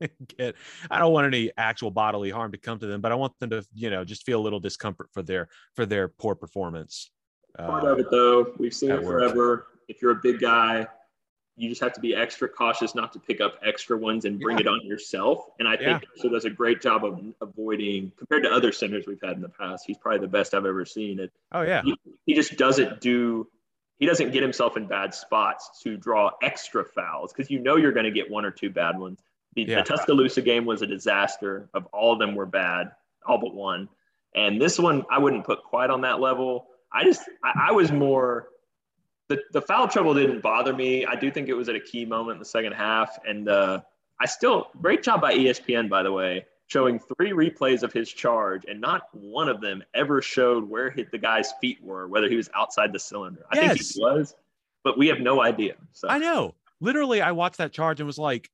[0.38, 0.54] get
[0.90, 3.50] I don't want any actual bodily harm to come to them, but I want them
[3.50, 7.10] to, you know, just feel a little discomfort for their for their poor performance.
[7.58, 9.66] Part uh, of it though, we've seen it forever.
[9.88, 10.86] If you're a big guy,
[11.60, 14.56] you just have to be extra cautious not to pick up extra ones and bring
[14.56, 14.62] yeah.
[14.62, 15.46] it on yourself.
[15.58, 16.22] And I think yeah.
[16.22, 19.48] so does a great job of avoiding compared to other centers we've had in the
[19.48, 19.84] past.
[19.86, 21.20] He's probably the best I've ever seen.
[21.20, 21.30] It.
[21.52, 21.82] Oh yeah.
[21.84, 23.46] He, he just doesn't do.
[23.98, 27.92] He doesn't get himself in bad spots to draw extra fouls because you know you're
[27.92, 29.20] going to get one or two bad ones.
[29.54, 29.76] The, yeah.
[29.76, 31.68] the Tuscaloosa game was a disaster.
[31.74, 32.92] Of all of them were bad,
[33.26, 33.90] all but one.
[34.34, 36.68] And this one, I wouldn't put quite on that level.
[36.92, 38.48] I just, I, I was more
[39.30, 41.06] the, the foul trouble didn't bother me.
[41.06, 43.16] I do think it was at a key moment in the second half.
[43.26, 43.80] And uh,
[44.20, 48.64] I still, great job by ESPN, by the way, showing three replays of his charge,
[48.68, 52.34] and not one of them ever showed where hit the guy's feet were, whether he
[52.34, 53.46] was outside the cylinder.
[53.52, 53.68] I yes.
[53.68, 54.34] think he was,
[54.82, 55.76] but we have no idea.
[55.92, 56.56] So I know.
[56.80, 58.50] Literally, I watched that charge and was like,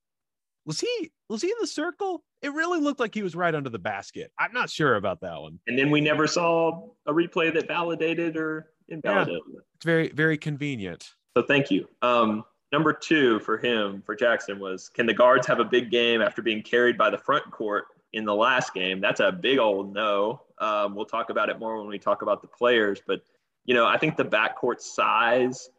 [0.67, 2.23] was he was he in the circle?
[2.43, 4.33] It really looked like he was right under the basket.
[4.39, 5.61] I'm not sure about that one.
[5.67, 9.41] And then we never saw a replay that validated or invalidated.
[9.49, 11.15] Yeah, it's very very convenient.
[11.37, 11.89] So thank you.
[12.03, 16.21] Um, number two for him for Jackson was can the guards have a big game
[16.21, 19.01] after being carried by the front court in the last game?
[19.01, 20.43] That's a big old no.
[20.59, 23.23] Um, we'll talk about it more when we talk about the players, but
[23.65, 25.71] you know I think the backcourt size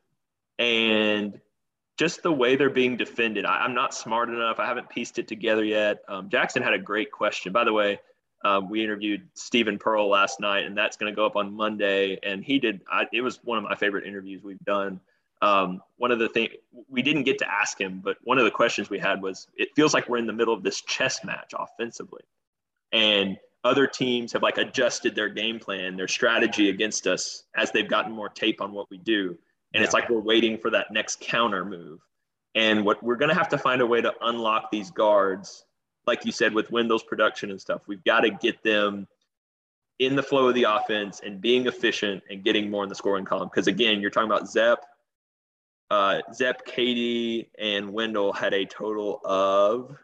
[0.60, 1.40] and
[1.98, 3.46] just the way they're being defended.
[3.46, 4.60] I, am not smart enough.
[4.60, 6.04] I haven't pieced it together yet.
[6.08, 7.52] Um, Jackson had a great question.
[7.52, 8.00] By the way,
[8.46, 12.20] um, we interviewed Steven Pearl last night, and that's going to go up on Monday.
[12.22, 12.82] And he did.
[12.90, 15.00] I, it was one of my favorite interviews we've done.
[15.42, 16.52] Um, one of the things
[16.88, 19.70] we didn't get to ask him, but one of the questions we had was, it
[19.76, 22.24] feels like we're in the middle of this chess match offensively,
[22.92, 27.90] and other teams have like adjusted their game plan, their strategy against us as they've
[27.90, 29.38] gotten more tape on what we do.
[29.74, 29.86] And yeah.
[29.86, 32.00] it's like we're waiting for that next counter move.
[32.56, 35.66] And what we're going to have to find a way to unlock these guards,
[36.08, 37.82] like you said, with Wendell's production and stuff.
[37.88, 39.08] We've got to get them
[40.00, 43.26] in the flow of the offense and being efficient and getting more in the scoring
[43.26, 43.50] column.
[43.52, 44.86] Because again, you're talking about Zep.
[45.90, 49.96] Uh, Zep, KD, and Wendell had a total of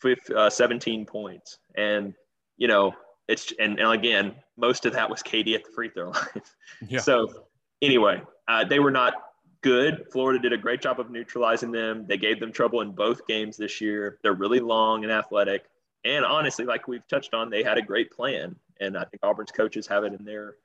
[0.00, 1.58] 15, uh, 17 points.
[1.76, 2.14] And,
[2.56, 2.94] you know,
[3.28, 6.42] it's, and, and again, most of that was KD at the free throw line.
[6.88, 7.00] Yeah.
[7.00, 7.45] So
[7.86, 9.14] anyway, uh, they were not
[9.62, 10.06] good.
[10.12, 12.06] Florida did a great job of neutralizing them.
[12.06, 14.18] They gave them trouble in both games this year.
[14.22, 15.64] They're really long and athletic.
[16.04, 18.56] And honestly, like we've touched on, they had a great plan.
[18.80, 20.56] And I think Auburn's coaches have it in their,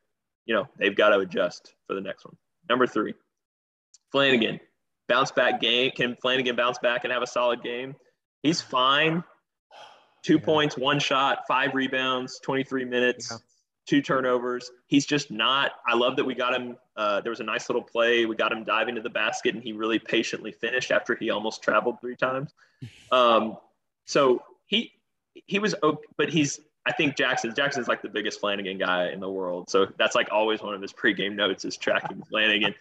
[0.46, 2.36] you know, they've got to adjust for the next one.
[2.70, 3.14] Number three,
[4.14, 4.60] Flanigan.
[5.08, 5.92] Bounce back game.
[5.92, 7.96] Can Flanigan bounce back and have a solid game?
[8.44, 9.24] He's fine.
[10.24, 10.46] Two yeah.
[10.46, 13.30] points, one shot, five rebounds, 23 minutes.
[13.32, 13.38] Yeah
[13.86, 14.72] two turnovers.
[14.88, 15.72] He's just not.
[15.88, 16.78] I love that we got him.
[16.96, 18.26] Uh, there was a nice little play.
[18.26, 21.62] We got him diving to the basket, and he really patiently finished after he almost
[21.62, 22.54] traveled three times.
[23.12, 23.58] Um,
[24.06, 24.92] so he
[25.34, 25.76] he was,
[26.18, 26.60] but he's.
[26.88, 29.70] I think Jackson Jackson's like the biggest Flanigan guy in the world.
[29.70, 32.74] So that's like always one of his pregame notes is tracking Flanigan.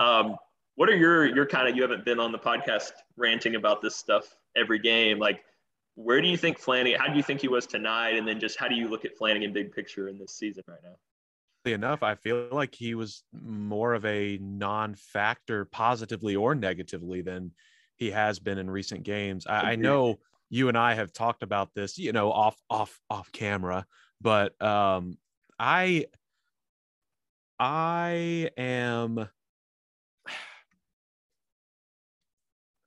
[0.00, 0.34] Um,
[0.74, 3.94] what are your your kind of you haven't been on the podcast ranting about this
[3.94, 5.44] stuff every game like
[5.96, 8.16] where do you think Flanigan, how do you think he was tonight?
[8.16, 10.64] And then just how do you look at Flanigan in big picture in this season
[10.66, 10.96] right now?
[11.70, 17.52] Enough, I feel like he was more of a non factor positively or negatively than
[17.96, 19.46] he has been in recent games.
[19.46, 20.16] I, I, know
[20.50, 23.86] you and I have talked about this, you know, off, off, off camera,
[24.20, 25.16] but um,
[25.58, 26.04] I,
[27.58, 29.18] I am,
[30.28, 30.32] I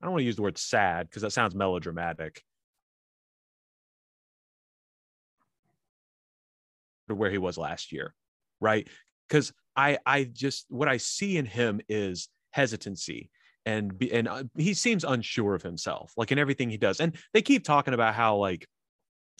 [0.04, 2.44] don't want to use the word sad because that sounds melodramatic.
[7.10, 8.14] To where he was last year,
[8.60, 8.88] right?
[9.28, 13.30] Because I I just what I see in him is hesitancy
[13.68, 17.02] and and uh, he seems unsure of himself, like in everything he does.
[17.02, 18.66] And they keep talking about how like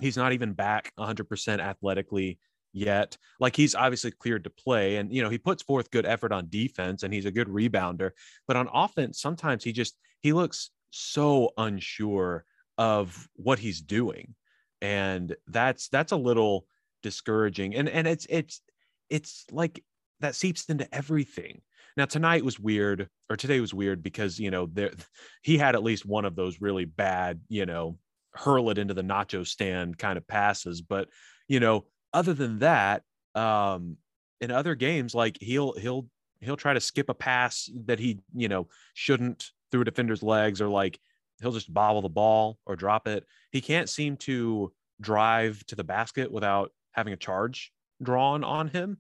[0.02, 2.38] he's not even back 100% athletically
[2.74, 3.18] yet.
[3.40, 6.50] Like he's obviously cleared to play, and you know he puts forth good effort on
[6.50, 8.12] defense, and he's a good rebounder.
[8.50, 12.44] But on offense, sometimes he just he looks so unsure
[12.78, 14.36] of what he's doing,
[14.82, 16.66] and that's that's a little
[17.04, 17.76] discouraging.
[17.76, 18.62] And and it's it's
[19.10, 19.84] it's like
[20.20, 21.62] that seeps into everything.
[21.96, 24.92] Now tonight was weird or today was weird because you know there
[25.42, 27.98] he had at least one of those really bad you know
[28.34, 30.82] hurl it into the nacho stand kind of passes.
[30.82, 31.10] But
[31.48, 33.04] you know other than that
[33.36, 33.98] um
[34.40, 36.08] in other games like he'll he'll
[36.40, 40.62] he'll try to skip a pass that he you know shouldn't through a defender's legs
[40.62, 41.00] or like
[41.42, 43.26] he'll just bobble the ball or drop it.
[43.52, 47.72] He can't seem to drive to the basket without having a charge
[48.04, 48.98] drawn on him.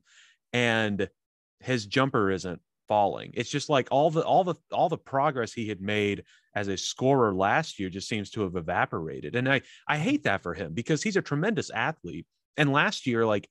[0.54, 1.10] And
[1.60, 3.32] his jumper isn't falling.
[3.34, 6.24] It's just like all the all the all the progress he had made
[6.56, 9.36] as a scorer last year just seems to have evaporated.
[9.36, 12.26] And I I hate that for him because he's a tremendous athlete.
[12.56, 13.50] And last year, like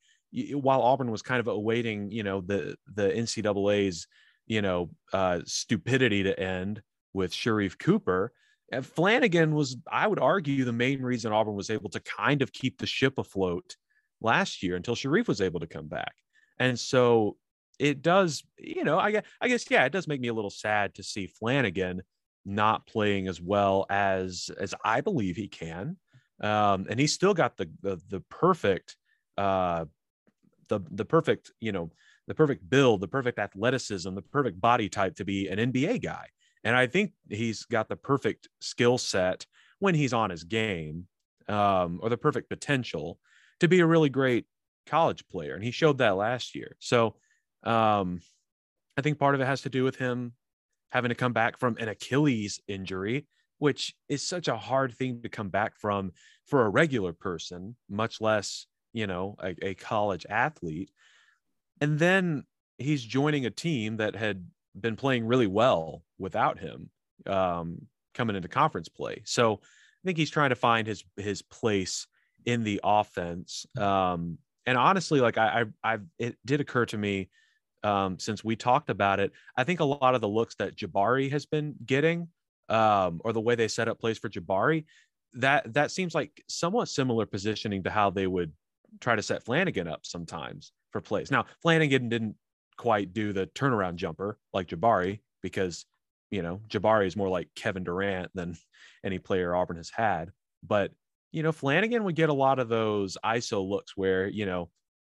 [0.53, 4.07] while Auburn was kind of awaiting, you know, the the NCAA's,
[4.47, 6.81] you know, uh, stupidity to end
[7.13, 8.33] with Sharife Cooper,
[8.73, 12.79] Flanigan was, I would argue, the main reason Auburn was able to kind of keep
[12.79, 13.77] the ship afloat
[14.21, 16.15] last year until Sharif was able to come back.
[16.59, 17.37] And so
[17.79, 20.51] it does, you know, I guess, I guess, yeah, it does make me a little
[20.51, 22.01] sad to see Flanigan
[22.45, 25.97] not playing as well as as I believe he can.
[26.41, 28.97] Um, and he's still got the the, the perfect
[29.37, 29.87] uh,
[30.69, 31.91] the the perfect you know
[32.27, 36.27] the perfect build, the perfect athleticism, the perfect body type to be an NBA guy.
[36.65, 39.47] And I think he's got the perfect skill set
[39.79, 41.07] when he's on his game,
[41.49, 43.19] um, or the perfect potential
[43.61, 44.47] to be a really great
[44.87, 45.55] college player.
[45.55, 46.77] And he showed that last year.
[46.79, 47.17] So
[47.65, 48.21] um,
[48.97, 50.33] I think part of it has to do with him
[50.91, 53.27] having to come back from an Achilles injury,
[53.59, 56.13] which is such a hard thing to come back from
[56.47, 60.91] for a regular person, much less, you know, a, a college athlete.
[61.81, 62.45] And then
[62.79, 64.47] he's joining a team that had
[64.79, 66.91] been playing really well without him
[67.27, 69.23] um, coming into conference play.
[69.25, 72.07] So I think he's trying to find his his place
[72.47, 73.67] in the offense.
[73.77, 77.29] Um, and honestly, like I, I, I, it did occur to me
[77.83, 79.33] um, since we talked about it.
[79.57, 82.29] I think a lot of the looks that Jabari has been getting,
[82.69, 84.85] um, or the way they set up plays for Jabari,
[85.35, 88.53] that that seems like somewhat similar positioning to how they would
[89.01, 91.31] try to set Flanigan up sometimes for plays.
[91.31, 92.37] Now Flanigan didn't
[92.77, 95.85] quite do the turnaround jumper like Jabari because
[96.31, 98.57] you know Jabari is more like Kevin Durant than
[99.05, 100.31] any player Auburn has had.
[100.67, 100.93] But
[101.37, 104.71] you know Flanigan would get a lot of those ISO looks where you know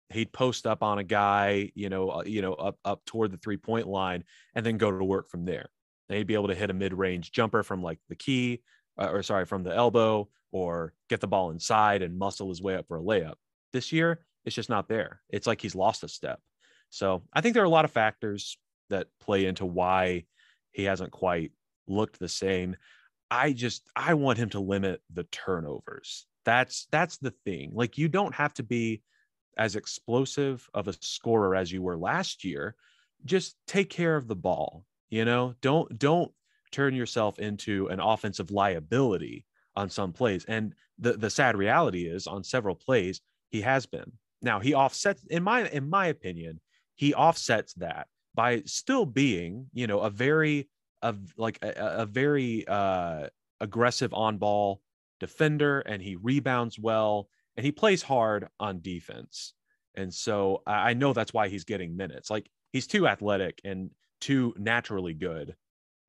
[0.09, 3.37] he'd post up on a guy, you know, uh, you know up up toward the
[3.37, 4.23] three point line,
[4.55, 5.69] and then go to work from there.
[6.09, 8.63] He'd be able to hit a mid range jumper from like the key,
[8.99, 12.73] uh, or sorry, from the elbow, or get the ball inside and muscle his way
[12.73, 13.35] up for a layup.
[13.71, 15.21] This year, it's just not there.
[15.29, 16.39] It's like he's lost a step.
[16.89, 18.57] So I think there are a lot of factors
[18.89, 20.25] that play into why
[20.71, 21.51] he hasn't quite
[21.87, 22.77] looked the same.
[23.29, 26.25] I just I want him to limit the turnovers.
[26.45, 27.71] That's that's the thing.
[27.73, 29.01] Like you don't have to be
[29.57, 32.75] as explosive of a scorer as you were last year.
[33.25, 34.85] Just take care of the ball.
[35.09, 36.31] You know, don't don't
[36.71, 39.45] turn yourself into an offensive liability
[39.75, 40.45] on some plays.
[40.45, 44.11] And the the sad reality is on several plays he has been.
[44.41, 46.59] Now he offsets in my in my opinion,
[46.95, 50.69] he offsets that by still being, you know, a very
[51.01, 53.27] of like a, a very uh,
[53.61, 54.81] aggressive on ball
[55.19, 59.53] defender, and he rebounds well, and he plays hard on defense.
[59.95, 62.29] And so I know that's why he's getting minutes.
[62.29, 65.55] Like he's too athletic and too naturally good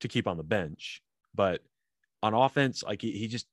[0.01, 1.03] to keep on the bench.
[1.35, 1.63] But
[2.23, 3.47] on offense, like he, he just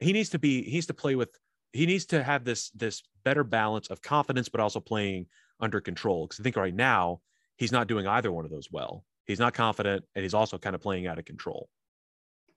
[0.00, 1.38] he needs to be he needs to play with
[1.72, 5.26] he needs to have this this better balance of confidence, but also playing
[5.60, 6.26] under control.
[6.26, 7.20] Because I think right now
[7.56, 9.04] he's not doing either one of those well.
[9.28, 11.68] He's not confident, and he's also kind of playing out of control.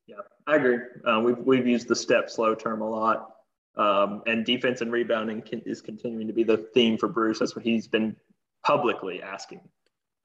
[0.08, 0.16] Yeah,
[0.48, 0.80] I agree.
[1.06, 3.36] Uh, we've we've used the step slow term a lot,
[3.76, 7.40] um, and defense and rebounding can, is continuing to be the theme for Bruce.
[7.40, 8.16] That's what he's been
[8.66, 9.60] publicly asking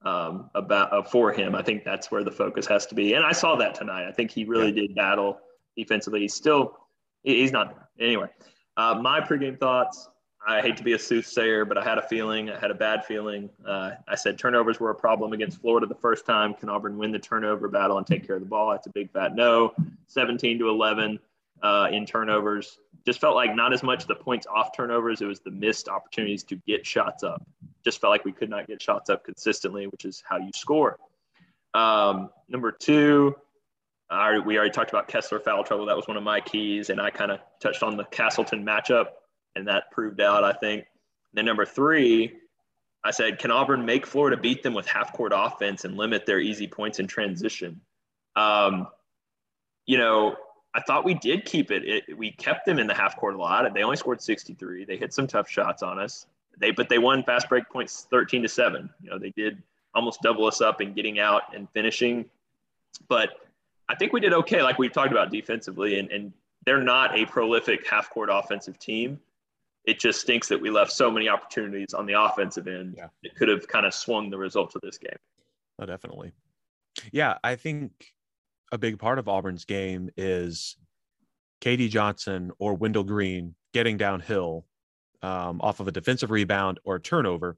[0.05, 1.57] um, about uh, for him.
[1.57, 4.07] I think that's where the focus has to be, and I saw that tonight.
[4.09, 4.83] I think he really yeah.
[4.83, 5.41] did battle
[5.77, 6.21] defensively.
[6.21, 6.77] He's still
[7.25, 8.07] he's not there.
[8.07, 8.29] Anyway,
[8.77, 10.09] uh, my pregame thoughts.
[10.49, 12.51] I hate to be a soothsayer, but I had a feeling.
[12.51, 13.51] I had a bad feeling.
[13.67, 16.55] Uh, I said turnovers were a problem against Florida the first time.
[16.55, 18.71] Can Auburn win the turnover battle and take care of the ball?
[18.71, 19.75] That's a big fat no.
[20.07, 21.19] 17 to 11
[21.63, 22.79] uh, in turnovers.
[23.05, 25.21] Just felt like not as much the points off turnovers.
[25.21, 27.45] It was the missed opportunities to get shots up.
[27.85, 30.97] Just felt like we could not get shots up consistently, which is how you score.
[31.75, 33.35] Um, number two,
[34.11, 35.87] we already talked about Kessler foul trouble.
[35.87, 39.07] That was one of my keys, and I kind of touched on the Castleton matchup
[39.57, 40.85] and that proved out, I think.
[41.33, 42.35] Then number three,
[43.05, 46.39] I said, can Auburn make Florida beat them with half court offense and limit their
[46.39, 47.81] easy points in transition?
[48.37, 48.89] Um,
[49.87, 50.37] you know,
[50.75, 51.85] I thought we did keep it.
[51.85, 52.19] it.
[52.19, 53.73] We kept them in the half court a lot.
[53.73, 54.85] They only scored 63.
[54.85, 56.27] They hit some tough shots on us.
[56.59, 58.91] They, but they won fast break points 13 to seven.
[59.03, 59.63] You know, they did
[59.95, 62.27] almost double us up in getting out and finishing.
[63.09, 63.31] But
[63.89, 66.33] I think we did okay, like we've talked about defensively, and, and
[66.65, 69.21] they're not a prolific half court offensive team
[69.87, 72.95] it just stinks that we left so many opportunities on the offensive end.
[72.97, 73.09] Yeah.
[73.23, 75.17] It could have kind of swung the results of this game.
[75.79, 76.33] Oh, definitely.
[77.13, 77.93] Yeah, I think
[78.73, 80.77] a big part of Auburn's game is
[81.61, 84.67] KD Johnson or Wendell Green getting downhill
[85.23, 87.57] um, off of a defensive rebound or a turnover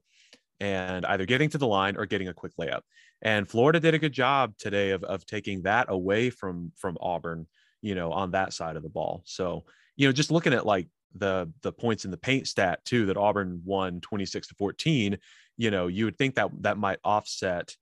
[0.59, 2.81] and either getting to the line or getting a quick layup.
[3.21, 7.47] And Florida did a good job today of, of taking that away from from Auburn,
[7.81, 9.23] you know, on that side of the ball.
[9.25, 9.65] So,
[9.95, 13.17] you know, just looking at like the the points in the paint stat too that
[13.17, 15.17] Auburn won 26 to 14,
[15.57, 17.75] you know, you would think that that might offset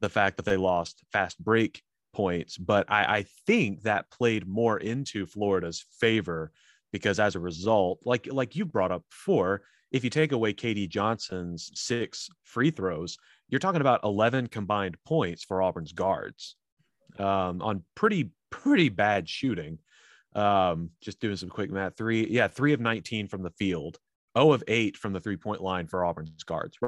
[0.00, 4.78] the fact that they lost fast break points, but I, I think that played more
[4.78, 6.52] into Florida's favor
[6.92, 10.88] because as a result, like like you brought up before, if you take away KD
[10.88, 13.16] Johnson's six free throws,
[13.48, 16.56] you're talking about 11 combined points for Auburn's guards
[17.18, 19.78] um, on pretty pretty bad shooting.
[20.34, 21.96] Um, just doing some quick math.
[21.96, 23.98] Three, yeah, three of 19 from the field,
[24.36, 26.78] 0 of 8 from the three point line for Auburn's guards.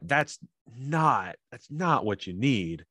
[0.00, 0.38] That's
[0.76, 2.84] not that's not what you need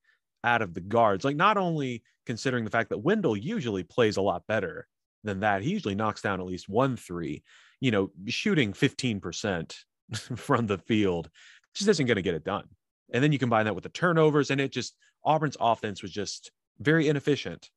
[0.43, 1.25] out of the guards.
[1.25, 4.87] Like not only considering the fact that Wendell usually plays a lot better
[5.23, 7.43] than that, he usually knocks down at least one three.
[7.81, 9.75] You know, shooting 15%
[10.35, 11.29] from the field
[11.73, 12.67] just isn't going to get it done.
[13.13, 16.51] And then you combine that with the turnovers, and it just Auburn's offense was just
[16.79, 17.69] very inefficient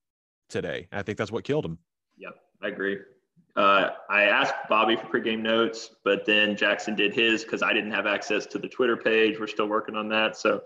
[0.55, 0.87] today.
[0.93, 1.79] I think that's what killed him.
[2.17, 2.99] Yep, I agree.
[3.57, 7.91] Uh, I asked Bobby for pregame notes, but then Jackson did his because I didn't
[7.91, 9.39] have access to the Twitter page.
[9.39, 10.37] We're still working on that.
[10.37, 10.63] So,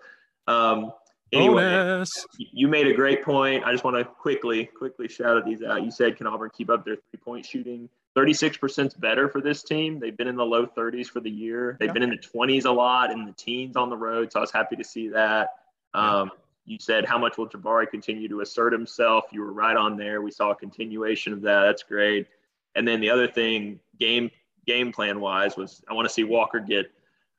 [0.46, 0.92] um,
[1.32, 2.26] anyway, Bonus.
[2.38, 3.64] you made a great point.
[3.64, 5.82] I just want to quickly, quickly shout these out.
[5.82, 7.88] You said, can Auburn keep up their three point shooting?
[8.16, 10.00] 36% is better for this team.
[10.00, 11.76] They've been in the low 30s for the year.
[11.78, 11.92] They've yeah.
[11.92, 14.32] been in the 20s a lot, in the teens on the road.
[14.32, 15.50] So I was happy to see that.
[15.94, 19.24] Um, yeah you said, how much will Jabari continue to assert himself?
[19.32, 20.20] You were right on there.
[20.20, 21.62] We saw a continuation of that.
[21.62, 22.26] That's great.
[22.74, 24.30] And then the other thing, game
[24.66, 26.90] game plan wise, was I want to see Walker get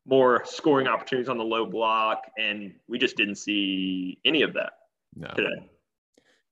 [0.05, 4.73] more scoring opportunities on the low block, and we just didn't see any of that
[5.15, 5.27] no.
[5.35, 5.69] today.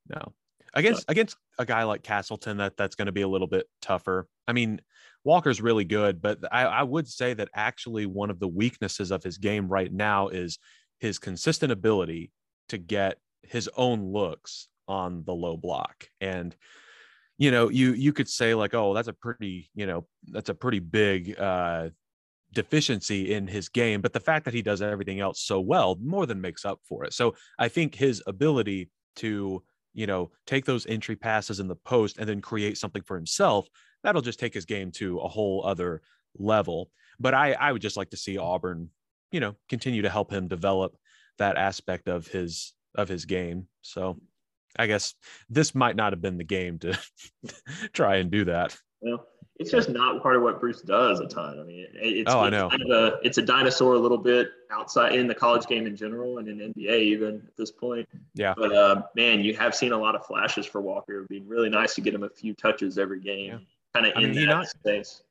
[0.08, 0.34] No,
[0.76, 1.06] against so.
[1.10, 4.28] against a guy like Castleton, that that's going to be a little bit tougher.
[4.48, 4.80] I mean,
[5.24, 9.24] Walker's really good, but I, I would say that actually one of the weaknesses of
[9.24, 10.60] his game right now is
[11.00, 12.32] his consistent ability
[12.70, 16.08] to get his own looks on the low block.
[16.22, 16.56] And
[17.38, 20.56] you know you you could say like oh that's a pretty you know that's a
[20.56, 21.90] pretty big uh
[22.54, 24.02] deficiency in his game.
[24.02, 27.04] But the fact that he does everything else so well more than makes up for
[27.04, 27.14] it.
[27.14, 29.64] So i think his ability to
[29.94, 33.68] you know take those entry passes in the post and then create something for himself
[34.04, 36.02] that'll just take his game to a whole other
[36.38, 36.90] level.
[37.20, 38.90] But i i would just like to see auburn
[39.32, 40.98] you know continue to help him develop
[41.38, 43.68] that aspect of his of his game.
[43.82, 44.20] So
[44.78, 45.16] I guess
[45.50, 46.98] this might not have been the game to
[47.94, 48.78] try and do that.
[49.02, 49.28] Well,
[49.60, 51.60] it's just not part of what Bruce does a ton.
[51.60, 52.70] I mean, it's, oh, I know.
[52.70, 55.96] Kind of a, it's a dinosaur a little bit outside in the college game in
[55.96, 58.08] general and in NBA even at this point.
[58.36, 58.54] Yeah.
[58.56, 61.18] But uh, man, you have seen a lot of flashes for Walker.
[61.18, 63.58] It would be really nice to get him a few touches every game, yeah.
[63.96, 65.24] kind of in mean, that knocked, space.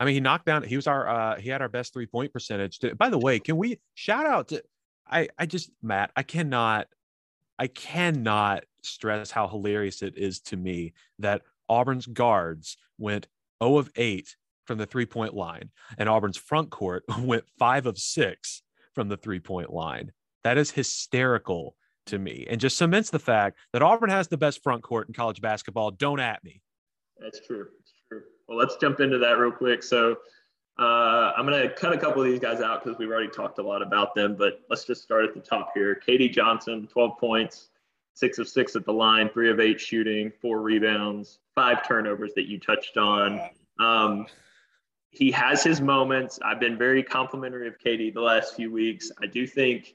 [0.00, 0.62] I mean, he knocked down.
[0.62, 1.08] He was our.
[1.08, 2.80] uh He had our best three point percentage.
[2.96, 4.62] By the way, can we shout out to
[5.06, 6.88] I I just Matt, I cannot
[7.58, 13.28] I cannot stress how hilarious it is to me that Auburn's guards went
[13.62, 17.98] 0 of 8 from the three point line and Auburn's front court went 5 of
[17.98, 18.62] 6
[18.94, 20.12] from the three point line.
[20.42, 21.76] That is hysterical
[22.06, 25.14] to me and just cements the fact that Auburn has the best front court in
[25.14, 25.90] college basketball.
[25.90, 26.60] Don't at me.
[27.18, 27.66] That's true.
[27.78, 28.22] That's true.
[28.48, 29.82] Well, let's jump into that real quick.
[29.82, 30.16] So
[30.78, 33.58] uh, I'm going to cut a couple of these guys out because we've already talked
[33.58, 36.00] a lot about them, but let's just start at the top here.
[36.06, 37.68] KD Johnson, 12 points,
[38.14, 42.48] six of six at the line, three of eight shooting, four rebounds, five turnovers that
[42.48, 43.40] you touched on.
[43.78, 44.26] Um,
[45.10, 46.40] he has his moments.
[46.42, 49.12] I've been very complimentary of KD the last few weeks.
[49.22, 49.94] I do think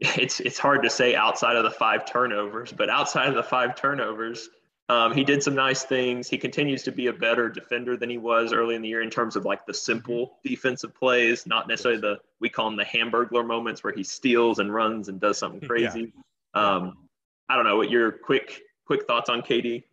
[0.00, 3.74] it's it's hard to say outside of the five turnovers, but outside of the five
[3.74, 4.48] turnovers,
[4.90, 6.28] um, he did some nice things.
[6.28, 9.08] He continues to be a better defender than he was early in the year in
[9.08, 13.46] terms of like the simple defensive plays, not necessarily the we call them the Hamburglar
[13.46, 16.12] moments where he steals and runs and does something crazy.
[16.56, 16.60] Yeah.
[16.60, 17.08] Um,
[17.48, 19.84] I don't know what your quick quick thoughts on KD.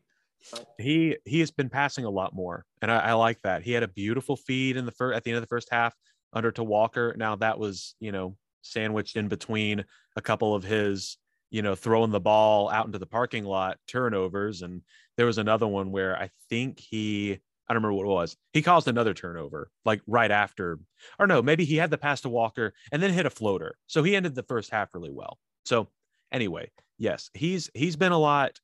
[0.79, 3.61] He he has been passing a lot more, and I, I like that.
[3.61, 5.93] He had a beautiful feed in the first at the end of the first half
[6.33, 7.13] under to Walker.
[7.15, 9.85] Now that was you know sandwiched in between
[10.15, 11.19] a couple of his
[11.49, 14.61] you know, throwing the ball out into the parking lot turnovers.
[14.61, 14.81] And
[15.15, 18.37] there was another one where I think he, I don't remember what it was.
[18.53, 20.79] He caused another turnover, like right after,
[21.19, 23.77] or no, maybe he had the pass to Walker and then hit a floater.
[23.87, 25.37] So he ended the first half really well.
[25.65, 25.87] So
[26.31, 28.59] anyway, yes, he's he's been a lot.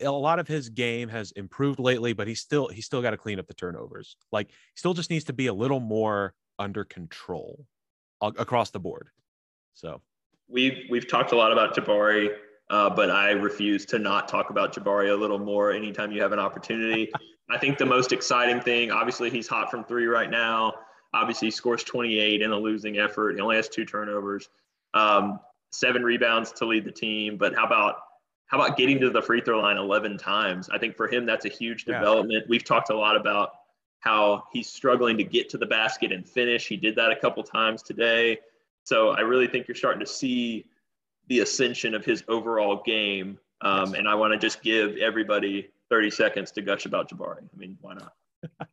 [0.00, 3.18] A lot of his game has improved lately, but he's still he's still got to
[3.18, 4.16] clean up the turnovers.
[4.32, 7.66] Like he still just needs to be a little more under control
[8.22, 9.08] uh, across the board.
[9.74, 10.00] So
[10.48, 12.30] we've we've talked a lot about Jabari.
[12.70, 16.32] uh, but I refuse to not talk about Jabari a little more anytime you have
[16.32, 17.10] an opportunity.
[17.50, 20.74] I think the most exciting thing, obviously, he's hot from three right now.
[21.14, 23.36] Obviously, he scores 28 in a losing effort.
[23.36, 24.48] He only has two turnovers,
[24.94, 25.38] um,
[25.70, 27.36] seven rebounds to lead the team.
[27.36, 27.98] But how about
[28.46, 30.68] how about getting to the free throw line 11 times?
[30.70, 31.98] I think for him, that's a huge Yeah.
[31.98, 32.46] development.
[32.48, 33.50] We've talked a lot about
[34.00, 36.66] how he's struggling to get to the basket and finish.
[36.68, 38.38] He did that a couple times today.
[38.86, 40.66] So I really think you're starting to see
[41.26, 43.36] the ascension of his overall game.
[43.60, 47.42] Um, and I want to just give everybody 30 seconds to gush about Jabari.
[47.42, 48.12] I mean, why not?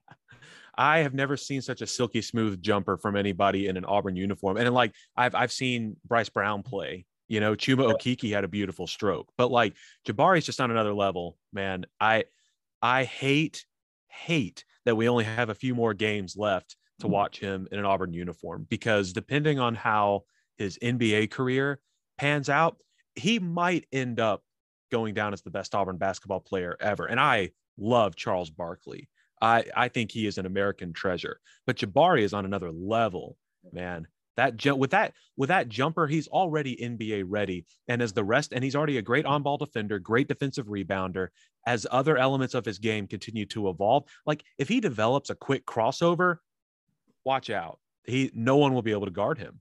[0.76, 4.58] I have never seen such a silky smooth jumper from anybody in an Auburn uniform.
[4.58, 7.06] And like I've I've seen Bryce Brown play.
[7.28, 9.74] You know, Chuma Okeke had a beautiful stroke, but like
[10.08, 11.86] Jabari's just on another level, man.
[12.00, 12.26] I
[12.84, 13.66] I hate
[14.08, 17.86] hate that we only have a few more games left to watch him in an
[17.86, 20.24] Auburn uniform because depending on how
[20.58, 21.80] his NBA career
[22.18, 22.78] pans out,
[23.16, 24.42] he might end up
[24.90, 27.06] going down as the best Auburn basketball player ever.
[27.06, 29.10] And I love Charles Barkley.
[29.42, 33.36] I, I think he is an American treasure, but Jabari is on another level,
[33.74, 34.08] man.
[34.38, 38.64] That with that with that jumper, he's already NBA ready, and as the rest, and
[38.64, 41.28] he's already a great on-ball defender, great defensive rebounder.
[41.68, 45.68] As other elements of his game continue to evolve, like if he develops a quick
[45.68, 46.38] crossover,
[47.26, 47.80] watch out.
[48.06, 49.60] He no one will be able to guard him.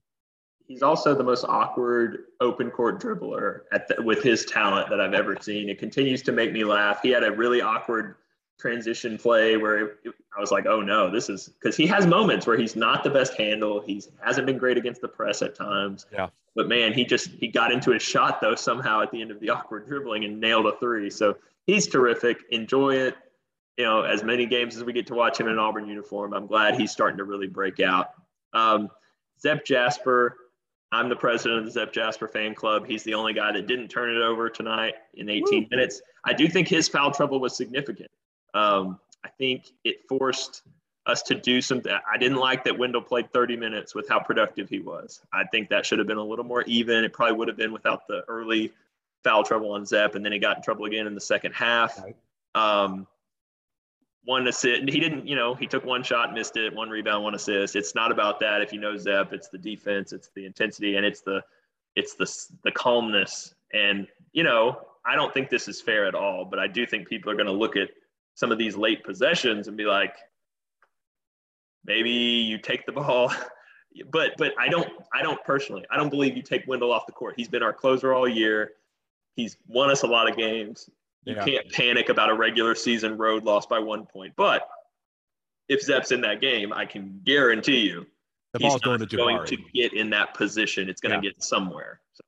[0.67, 5.13] He's also the most awkward open court dribbler at the, with his talent that I've
[5.13, 5.69] ever seen.
[5.69, 7.01] It continues to make me laugh.
[7.03, 8.15] He had a really awkward
[8.59, 12.07] transition play where it, it- I was like, oh no, this is because he has
[12.07, 13.79] moments where he's not the best handle.
[13.81, 16.07] He's hasn't been great against the press at times.
[16.11, 16.29] Yeah.
[16.55, 19.39] But man, he just he got into his shot though somehow at the end of
[19.39, 21.11] the awkward dribbling and nailed a three.
[21.11, 21.37] So
[21.67, 22.39] he's terrific.
[22.49, 23.15] Enjoy it.
[23.77, 26.33] You know, as many games as we get to watch him in an Auburn uniform,
[26.33, 28.11] I'm glad he's starting to really break out.
[28.53, 28.89] Um,
[29.41, 30.37] Zep Jasper,
[30.91, 32.85] I'm the president of the Zep Jasper fan club.
[32.85, 36.01] He's the only guy that didn't turn it over tonight in 18 minutes.
[36.23, 38.11] I do think his foul trouble was significant.
[38.53, 40.61] Um, I think it forced
[41.05, 41.91] us to do something.
[41.91, 45.21] I didn't like that Wendell played 30 minutes with how productive he was.
[45.33, 47.03] I think that should have been a little more even.
[47.03, 48.71] It probably would have been without the early
[49.23, 51.99] foul trouble on Zep, and then he got in trouble again in the second half.
[52.55, 53.07] Um,
[54.25, 54.89] one assist.
[54.89, 57.75] He didn't, you know, he took one shot, missed it, one rebound, one assist.
[57.75, 58.61] It's not about that.
[58.61, 61.41] If you know Zep, it's the defense, it's the intensity, and it's the,
[61.95, 62.31] it's the
[62.63, 63.53] the calmness.
[63.73, 66.45] And you know, I don't think this is fair at all.
[66.45, 67.89] But I do think people are going to look at
[68.35, 70.15] some of these late possessions and be like,
[71.85, 73.31] maybe you take the ball.
[74.09, 77.11] But but I don't I don't personally I don't believe you take Wendell off the
[77.11, 77.35] court.
[77.37, 78.71] He's been our closer all year.
[79.35, 80.89] He's won us a lot of games.
[81.25, 81.45] You Yeah.
[81.45, 84.33] can't panic about a regular season road loss by one point.
[84.35, 84.67] But
[85.69, 88.05] if Zep's in that game, I can guarantee you
[88.53, 90.89] The he's ball's going to going to get in that position.
[90.89, 92.01] It's going to get somewhere.
[92.13, 92.23] So,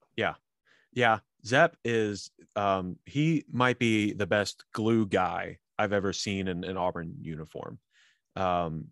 [0.97, 6.63] Yeah, Zep is um he might be the best glue guy I've ever seen in
[6.63, 7.79] an Auburn uniform.
[8.35, 8.87] Um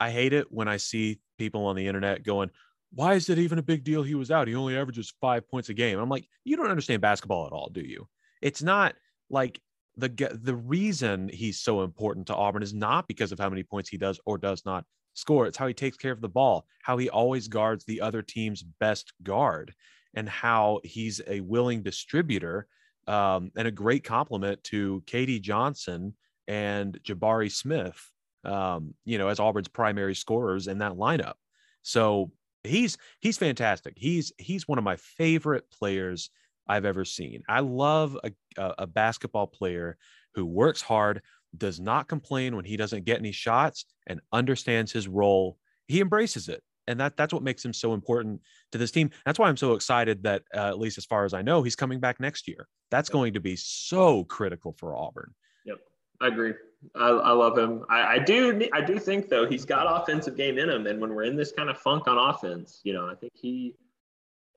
[0.00, 2.50] I hate it when I see people on the internet going,
[2.90, 4.48] "Why is it even a big deal he was out?
[4.48, 7.70] He only averages 5 points a game." I'm like, "You don't understand basketball at all,
[7.70, 8.08] do you?"
[8.42, 8.96] It's not
[9.30, 9.60] like
[9.96, 10.08] the
[10.42, 13.96] the reason he's so important to Auburn is not because of how many points he
[13.96, 15.46] does or does not score.
[15.46, 18.62] It's how he takes care of the ball, how he always guards the other team's
[18.62, 19.72] best guard
[20.14, 22.66] and how he's a willing distributor
[23.06, 26.14] um, and a great compliment to KD Johnson
[26.48, 27.98] and Jabari Smith,
[28.44, 31.34] um, you know, as Auburn's primary scorers in that lineup.
[31.82, 32.32] So
[32.64, 33.94] he's he's fantastic.
[33.96, 36.30] He's he's one of my favorite players
[36.66, 37.42] I've ever seen.
[37.48, 38.30] I love a,
[38.78, 39.96] a, basketball player
[40.34, 41.22] who works hard,
[41.56, 45.58] does not complain when he doesn't get any shots, and understands his role.
[45.86, 48.40] He embraces it and that that's what makes him so important
[48.72, 49.10] to this team.
[49.24, 51.76] That's why I'm so excited that uh, at least as far as I know, he's
[51.76, 52.68] coming back next year.
[52.90, 55.34] That's going to be so critical for Auburn.
[55.64, 55.78] Yep,
[56.20, 56.54] I agree.
[56.94, 57.84] I, I love him.
[57.88, 58.68] I, I do.
[58.72, 61.52] I do think though he's got offensive game in him, and when we're in this
[61.52, 63.74] kind of funk on offense, you know, I think he.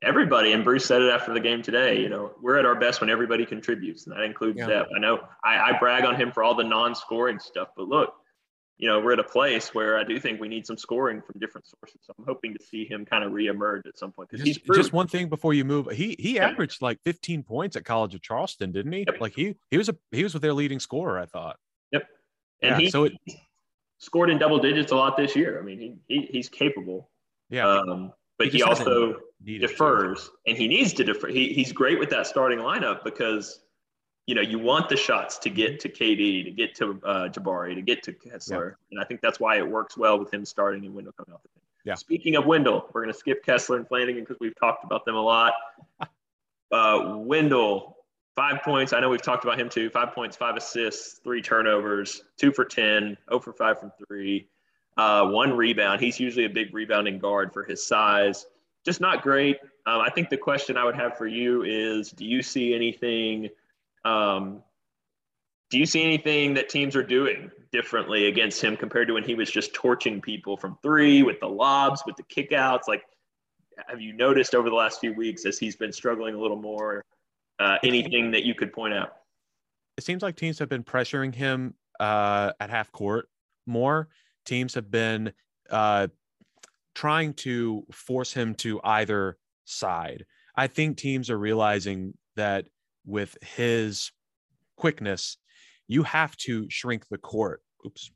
[0.04, 2.00] Everybody and Bruce said it after the game today.
[2.00, 4.84] You know, we're at our best when everybody contributes, and that includes Yeah.
[4.96, 8.14] I know I, I brag on him for all the non-scoring stuff, but look,
[8.78, 11.40] you know, we're at a place where I do think we need some scoring from
[11.40, 12.00] different sources.
[12.04, 14.78] So I'm hoping to see him kind of reemerge at some point because he's Just,
[14.78, 18.22] just one thing before you move, he he averaged like 15 points at College of
[18.22, 19.06] Charleston, didn't he?
[19.08, 19.20] Yep.
[19.20, 21.58] Like he he was a he was with their leading scorer, I thought.
[21.92, 22.04] Yep
[22.62, 23.14] and yeah, he so it
[24.00, 25.60] scored in double digits a lot this year.
[25.60, 27.10] I mean, he, he he's capable.
[27.50, 29.74] yeah, Um, but He he, also needed to.
[29.74, 31.28] defers, and he needs to defer.
[31.28, 33.60] He, he's great with that starting lineup because
[34.26, 37.76] you know you want the shots to get to KD, to get to uh, Jabari,
[37.76, 40.86] to get to Kessler, and I think that's why it works well with him starting
[40.86, 41.64] and Wendell coming off the bench.
[41.86, 41.96] Yeah.
[41.96, 45.16] Speaking of Wendell, we're going to skip Kessler and Flanigan because we've talked about them
[45.16, 45.54] a lot.
[46.70, 47.96] Uh, Wendell,
[48.36, 48.92] five points.
[48.92, 49.90] I know we've talked about him too.
[49.90, 54.50] Five points, five assists, three turnovers, two for 10, 0 for 5 from three,
[54.98, 56.02] uh, one rebound.
[56.02, 58.46] He's usually a big rebounding guard for his size.
[58.86, 59.58] Just not great.
[59.86, 63.50] Um, I think the question I would have for you is do you see anything?
[64.06, 64.64] Um,
[65.70, 69.36] do you see anything that teams are doing differently against him compared to when he
[69.36, 72.88] was just torching people from three with the lobs, with the kickouts?
[72.88, 73.04] Like,
[73.88, 77.04] have you noticed over the last few weeks as he's been struggling a little more?
[77.60, 79.18] Uh, anything that you could point out?
[79.98, 83.28] It seems like teams have been pressuring him uh, at half court
[83.66, 84.08] more.
[84.48, 85.34] Teams have been
[85.70, 86.08] uh,
[86.96, 90.26] trying to force him to either side.
[90.56, 92.66] I think teams are realizing that
[93.06, 94.12] with his
[94.78, 95.38] quickness,
[95.88, 97.62] you have to shrink the court.
[97.86, 98.10] Oops.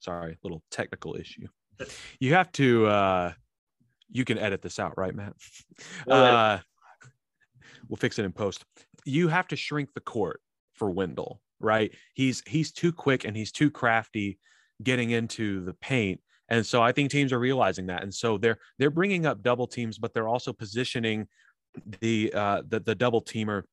[0.00, 1.46] Sorry, little technical issue.
[2.18, 3.32] You have to uh
[4.10, 5.34] you can edit this out, right, Matt?
[6.08, 6.58] Uh
[7.88, 8.64] we'll fix it in post.
[9.04, 10.40] You have to shrink the court
[10.72, 11.92] for Wendell, right?
[12.14, 14.38] He's he's too quick and he's too crafty
[14.82, 16.20] getting into the paint.
[16.48, 18.02] And so I think teams are realizing that.
[18.02, 21.26] And so they're they're bringing up double teams, but they're also positioning
[22.00, 23.64] the uh the, the double teamer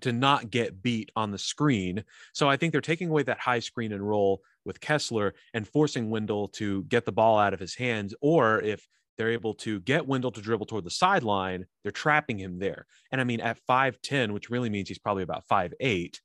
[0.00, 2.04] to not get beat on the screen.
[2.32, 6.10] So I think they're taking away that high screen and roll with Kessler and forcing
[6.10, 8.14] Wendell to get the ball out of his hands.
[8.20, 8.86] Or if
[9.16, 12.86] they're able to get Wendell to dribble toward the sideline, they're trapping him there.
[13.10, 16.18] And I mean, at 5'10, which really means he's probably about 5'8,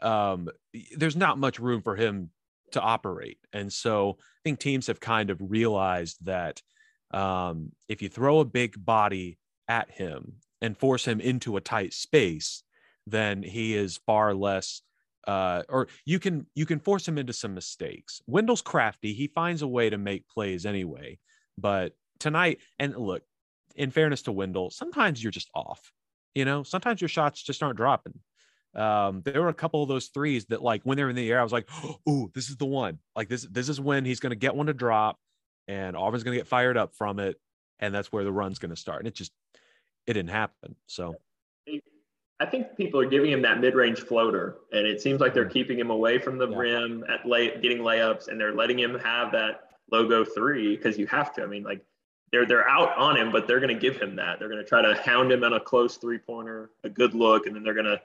[0.00, 0.48] um,
[0.96, 2.30] there's not much room for him
[2.72, 3.38] to operate.
[3.52, 6.60] And so I think teams have kind of realized that
[7.12, 11.92] um, if you throw a big body at him and force him into a tight
[11.92, 12.62] space,
[13.06, 14.82] then he is far less
[15.26, 18.20] uh, or you can you can force him into some mistakes.
[18.26, 21.18] Wendell's crafty; he finds a way to make plays anyway.
[21.56, 23.22] But tonight, and look,
[23.76, 25.92] in fairness to Wendell, sometimes you're just off.
[26.34, 28.18] You know, sometimes your shots just aren't dropping.
[28.74, 31.40] Um, there were a couple of those threes that, like, when they're in the air,
[31.40, 31.68] I was like,
[32.08, 34.66] "Ooh, this is the one!" Like this, this is when he's going to get one
[34.66, 35.18] to drop,
[35.68, 37.38] and Auburn's going to get fired up from it,
[37.80, 39.00] and that's where the run's going to start.
[39.00, 39.32] And it just,
[40.06, 40.74] it didn't happen.
[40.86, 41.16] So
[42.42, 45.78] I think people are giving him that mid-range floater, and it seems like they're keeping
[45.78, 46.56] him away from the yeah.
[46.56, 51.06] rim at lay, getting layups, and they're letting him have that logo three because you
[51.06, 51.44] have to.
[51.44, 51.84] I mean, like
[52.32, 54.40] they're they're out on him, but they're going to give him that.
[54.40, 57.54] They're going to try to hound him on a close three-pointer, a good look, and
[57.54, 58.00] then they're going to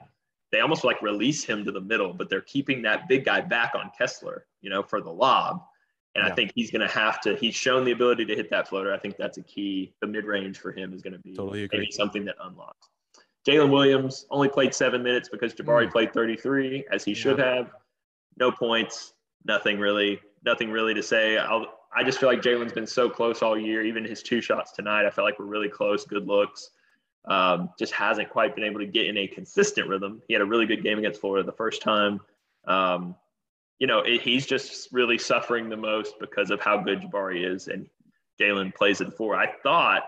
[0.50, 3.74] they almost like release him to the middle, but they're keeping that big guy back
[3.74, 5.62] on Kessler, you know, for the lob.
[6.14, 6.32] And yeah.
[6.32, 7.36] I think he's going to have to.
[7.36, 8.92] He's shown the ability to hit that floater.
[8.92, 9.94] I think that's a key.
[10.00, 12.88] The mid-range for him is going to be totally maybe something that unlocks.
[13.46, 15.92] Jaylin Williams only played seven minutes because Jabari mm.
[15.92, 17.70] played 33, as he should have.
[18.38, 21.38] No points, nothing really, nothing really to say.
[21.38, 23.82] I'll, I just feel like Jaylin's been so close all year.
[23.82, 26.70] Even his two shots tonight, I felt like we're really close, good looks.
[27.24, 30.22] Um, just hasn't quite been able to get in a consistent rhythm.
[30.28, 32.20] He had a really good game against Florida the first time.
[32.66, 33.16] Um,
[33.78, 37.68] you know, it, he's just really suffering the most because of how good Jabari is,
[37.68, 37.86] and
[38.40, 39.36] Jaylin plays it for.
[39.36, 40.04] I thought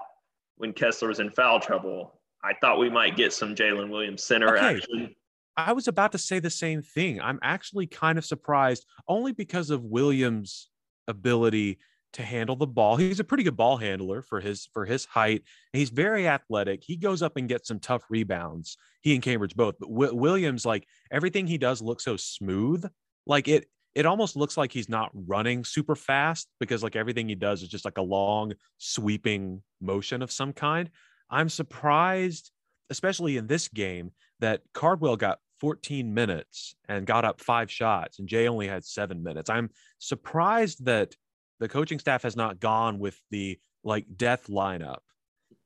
[0.56, 4.56] when Kessler was in foul trouble, I thought we might get some Jaylin Williams center
[4.56, 4.76] okay.
[4.76, 5.14] action.
[5.56, 7.20] I was about to say the same thing.
[7.20, 10.68] I'm actually kind of surprised only because of Williams'
[11.06, 11.78] ability
[12.14, 12.96] to handle the ball.
[12.96, 15.42] He's a pretty good ball handler for his for his height.
[15.72, 16.82] He's very athletic.
[16.84, 18.76] He goes up and gets some tough rebounds.
[19.00, 19.76] He and Cambridge both.
[19.78, 22.84] But w- Williams, like everything he does, looks so smooth.
[23.26, 27.34] Like it, it almost looks like he's not running super fast because like everything he
[27.34, 30.90] does is just like a long sweeping motion of some kind.
[31.30, 32.50] I'm surprised,
[32.88, 38.28] especially in this game, that Cardwell got 14 minutes and got up five shots, and
[38.28, 39.50] Jay only had seven minutes.
[39.50, 41.14] I'm surprised that
[41.60, 44.98] the coaching staff has not gone with the like death lineup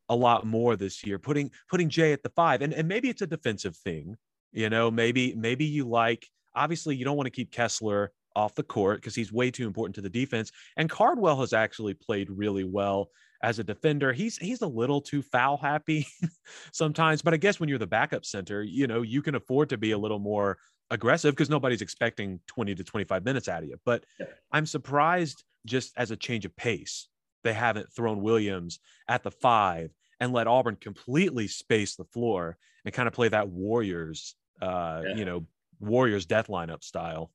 [0.08, 2.60] a lot more this year, putting putting Jay at the five.
[2.60, 4.16] And, and maybe it's a defensive thing,
[4.52, 8.62] you know, maybe maybe you like obviously you don't want to keep Kessler off the
[8.62, 10.50] court because he's way too important to the defense.
[10.76, 13.10] And Cardwell has actually played really well
[13.42, 14.12] as a defender.
[14.12, 16.06] He's he's a little too foul happy
[16.72, 19.78] sometimes, but I guess when you're the backup center, you know, you can afford to
[19.78, 20.58] be a little more
[20.90, 23.78] aggressive because nobody's expecting 20 to 25 minutes out of you.
[23.84, 24.04] But
[24.52, 27.08] I'm surprised just as a change of pace,
[27.42, 32.94] they haven't thrown Williams at the five and let Auburn completely space the floor and
[32.94, 35.16] kind of play that Warriors, uh, yeah.
[35.16, 35.46] you know,
[35.80, 37.30] Warriors death lineup style.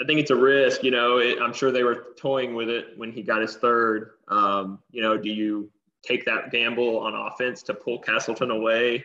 [0.00, 0.84] I think it's a risk.
[0.84, 4.10] You know, it, I'm sure they were toying with it when he got his third.
[4.28, 5.70] Um, you know, do you
[6.02, 9.04] take that gamble on offense to pull Castleton away,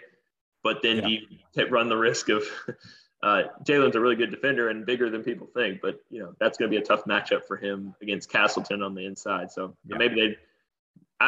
[0.63, 1.01] but then yeah.
[1.01, 2.43] do you run the risk of
[3.23, 6.57] uh, Jaylin's a really good defender and bigger than people think, but you know that's
[6.57, 9.51] going to be a tough matchup for him against Castleton on the inside.
[9.51, 9.97] So yeah.
[9.97, 10.37] maybe they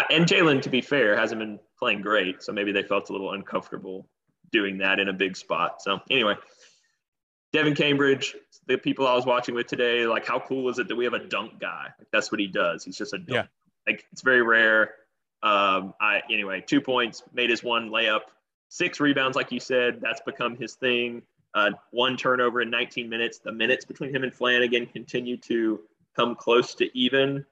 [0.10, 3.32] and Jaylin, to be fair, hasn't been playing great, so maybe they felt a little
[3.32, 4.08] uncomfortable
[4.52, 5.82] doing that in a big spot.
[5.82, 6.36] So anyway,
[7.54, 8.36] Devan Cambridge,
[8.68, 11.14] the people I was watching with today, like how cool is it that we have
[11.14, 11.88] a dunk guy?
[11.98, 12.84] Like that's what he does.
[12.84, 13.30] He's just a dunk.
[13.30, 13.46] Yeah.
[13.88, 14.96] Like it's very rare.
[15.42, 18.22] Um, I anyway, two points, made his one layup,
[18.68, 20.02] six rebounds, like you said.
[20.02, 21.22] That's become his thing.
[21.56, 23.40] Uh, one turnover in 19 minutes.
[23.40, 25.80] The minutes between him and Flanigan continue to
[26.16, 27.46] come close to even.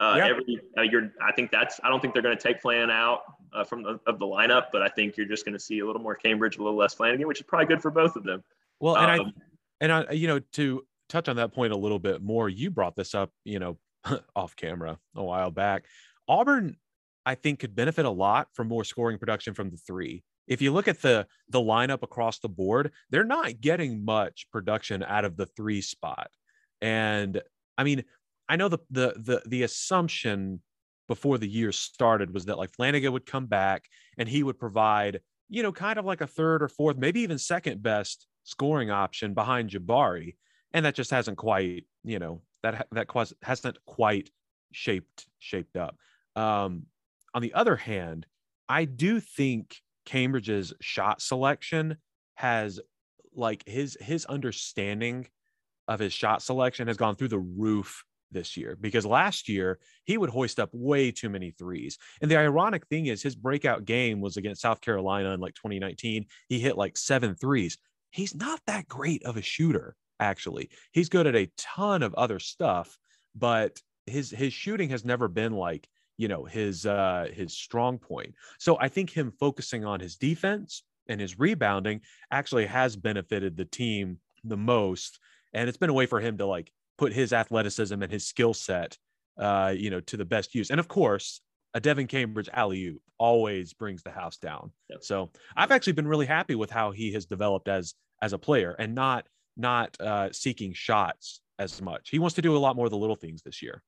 [0.00, 0.28] Uh, Yeah.
[0.28, 1.80] Every uh, you're, I think that's.
[1.82, 4.66] I don't think they're going to take Flan out uh, from the of the lineup,
[4.72, 6.94] but I think you're just going to see a little more Cambridge, a little less
[6.94, 8.44] Flanigan, which is probably good for both of them.
[8.78, 9.32] Well, and I Um,
[9.80, 12.94] and I, you know, to touch on that point a little bit more, you brought
[12.94, 13.78] this up, you know,
[14.36, 15.84] off camera a while back.
[16.28, 16.76] Auburn,
[17.26, 20.22] I think, could benefit a lot from more scoring production from the three.
[20.48, 25.02] If you look at the the lineup across the board, they're not getting much production
[25.02, 26.30] out of the three spot.
[26.80, 27.40] And
[27.76, 28.04] I mean,
[28.48, 30.62] I know the the the the assumption
[31.06, 33.84] before the year started was that like Flanigan would come back
[34.18, 37.38] and he would provide, you know, kind of like a third or fourth, maybe even
[37.38, 40.36] second best scoring option behind Jabari,
[40.72, 43.08] and that just hasn't quite, you know, that that
[43.42, 44.30] hasn't quite
[44.72, 45.96] shaped shaped up.
[46.36, 46.86] Um,
[47.34, 48.26] on the other hand,
[48.68, 49.76] I do think
[50.08, 51.98] Cambridge's shot selection
[52.36, 52.80] has
[53.34, 55.28] like his his understanding
[55.86, 60.16] of his shot selection has gone through the roof this year because last year he
[60.16, 61.98] would hoist up way too many threes.
[62.22, 66.24] And the ironic thing is his breakout game was against South Carolina in like 2019.
[66.48, 67.76] He hit like seven threes.
[68.10, 70.70] He's not that great of a shooter, actually.
[70.92, 72.96] He's good at a ton of other stuff,
[73.34, 75.86] but his his shooting has never been like,
[76.18, 78.34] you know, his uh his strong point.
[78.58, 83.64] So I think him focusing on his defense and his rebounding actually has benefited the
[83.64, 85.18] team the most.
[85.54, 88.52] And it's been a way for him to like put his athleticism and his skill
[88.52, 88.98] set,
[89.38, 90.70] uh, you know, to the best use.
[90.70, 91.40] And of course,
[91.74, 94.72] a Devan Cambridge alley oop always brings the house down.
[94.90, 94.98] Yep.
[95.02, 98.74] So I've actually been really happy with how he has developed as as a player
[98.78, 102.10] and not not uh, seeking shots as much.
[102.10, 103.82] He wants to do a lot more of the little things this year.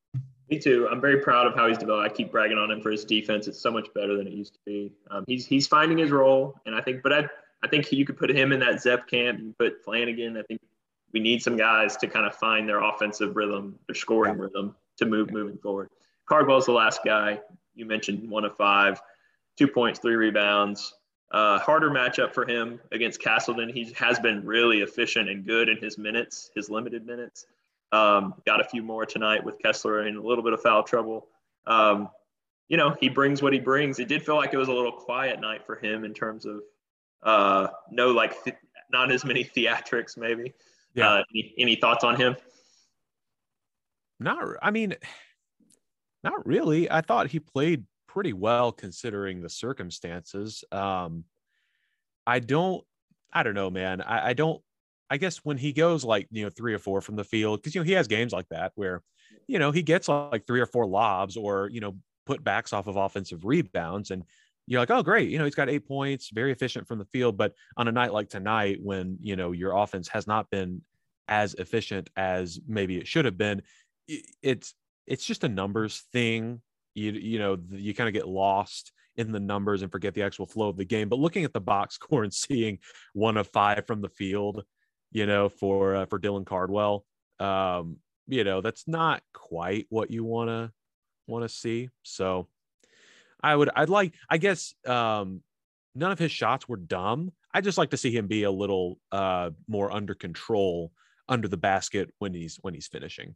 [0.51, 0.89] Me too.
[0.91, 2.11] I'm very proud of how he's developed.
[2.11, 3.47] I keep bragging on him for his defense.
[3.47, 4.93] It's so much better than it used to be.
[5.09, 7.29] Um, he's he's finding his role, and I think, but I
[7.63, 10.37] I think you could put him in that Zep camp and put Flanigan.
[10.37, 10.61] I think
[11.13, 15.07] we need some guys to kind of find their offensive rhythm, their scoring rhythm to
[15.07, 15.89] move moving forward.
[16.27, 17.41] Cardwell's the last guy
[17.75, 19.01] you mentioned, one of five,
[19.57, 20.95] two points, three rebounds.
[21.31, 23.69] Uh, harder matchup for him against Castleton.
[23.69, 27.47] He has been really efficient and good in his minutes, his limited minutes.
[27.93, 31.27] Um, got a few more tonight with Kessler in a little bit of foul trouble.
[31.67, 32.09] Um,
[32.69, 33.99] you know, he brings what he brings.
[33.99, 36.61] It did feel like it was a little quiet night for him in terms of
[37.23, 38.57] uh, no, like th-
[38.91, 40.55] not as many theatrics, maybe.
[40.95, 41.09] Yeah.
[41.09, 42.37] Uh, any, any thoughts on him?
[44.19, 44.95] Not, I mean,
[46.23, 46.91] not really.
[46.91, 50.65] I thought he played pretty well considering the circumstances.
[50.73, 51.25] Um,
[52.27, 52.85] I don't,
[53.33, 54.01] I don't know, man.
[54.01, 54.61] I, I don't,
[55.11, 57.75] I guess when he goes like, you know, three or four from the field, because,
[57.75, 59.03] you know, he has games like that where,
[59.49, 61.97] you know, he gets like three or four lobs or, you know,
[62.27, 64.13] put backs off of offensive rebounds.
[64.13, 64.23] And
[64.67, 65.29] you're like, oh, great.
[65.29, 67.37] You know, he's got eight points, very efficient from the field.
[67.37, 70.83] But on a night like tonight, when, you know, your offense has not been
[71.27, 73.63] as efficient as maybe it should have been,
[74.43, 74.75] it's,
[75.09, 76.61] it's just a numbers thing.
[76.95, 80.47] You, you know, you kind of get lost in the numbers and forget the actual
[80.47, 81.09] flow of the game.
[81.09, 82.79] But looking at the box score and seeing
[83.13, 84.65] one of five from the field,
[85.13, 87.05] you know, for uh, for Dylan Cardwell,
[87.39, 87.97] um,
[88.29, 90.73] you know, that's not quite what you want to
[91.27, 91.91] want to see.
[92.03, 92.49] So
[93.43, 95.43] I would, I'd like, I guess, um,
[95.95, 97.33] none of his shots were dumb.
[97.53, 100.93] I just like to see him be a little uh more under control
[101.29, 103.35] under the basket when he's when he's finishing.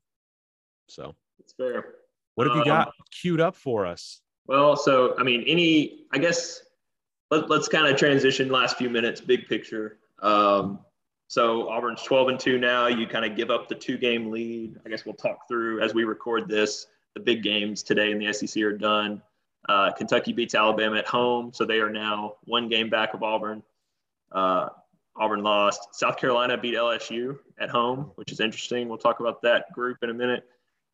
[0.89, 1.95] So It's fair.
[2.35, 4.21] what have you Um, got queued up for us?
[4.47, 6.61] Well, so I mean, any, I guess,
[7.31, 9.99] let, let's kind of transition last few minutes, big picture.
[10.21, 10.81] Um,
[11.29, 12.87] so Auburn's 12 and 2 now.
[12.87, 14.77] You kind of give up the two game lead.
[14.85, 16.87] I guess we'll talk through as we record this.
[17.15, 19.23] The big games today in the SEC are done.
[19.69, 23.63] Uh, Kentucky beats Alabama at home, so they are now one game back of Auburn.
[24.31, 24.69] Uh,
[25.17, 25.95] Auburn lost.
[25.95, 28.89] South Carolina beat LSU at home, which is interesting.
[28.89, 30.45] We'll talk about that group in a minute.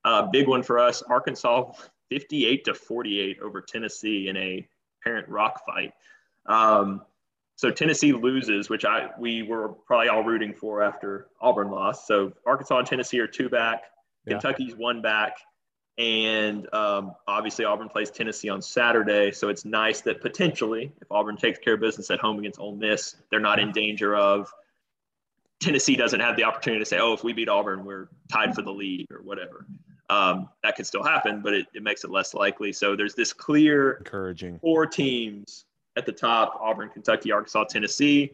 [0.05, 1.03] Uh, big one for us.
[1.03, 1.73] Arkansas
[2.11, 4.69] 58 to 48 over Tennessee in a
[5.03, 5.93] parent rock fight.
[6.47, 7.03] Um,
[7.61, 12.07] so Tennessee loses, which I we were probably all rooting for after Auburn lost.
[12.07, 13.83] So Arkansas and Tennessee are two back.
[14.25, 14.33] Yeah.
[14.33, 15.37] Kentucky's one back.
[15.99, 19.31] And um, obviously, Auburn plays Tennessee on Saturday.
[19.33, 22.77] So it's nice that potentially, if Auburn takes care of business at home against Ole
[22.77, 24.51] Miss, they're not in danger of
[25.61, 28.63] Tennessee doesn't have the opportunity to say, oh, if we beat Auburn, we're tied for
[28.63, 29.67] the lead or whatever.
[30.09, 32.73] Um, that could still happen, but it, it makes it less likely.
[32.73, 34.59] So there's this clear Encouraging.
[34.61, 38.33] four teams at the top: Auburn, Kentucky, Arkansas, Tennessee.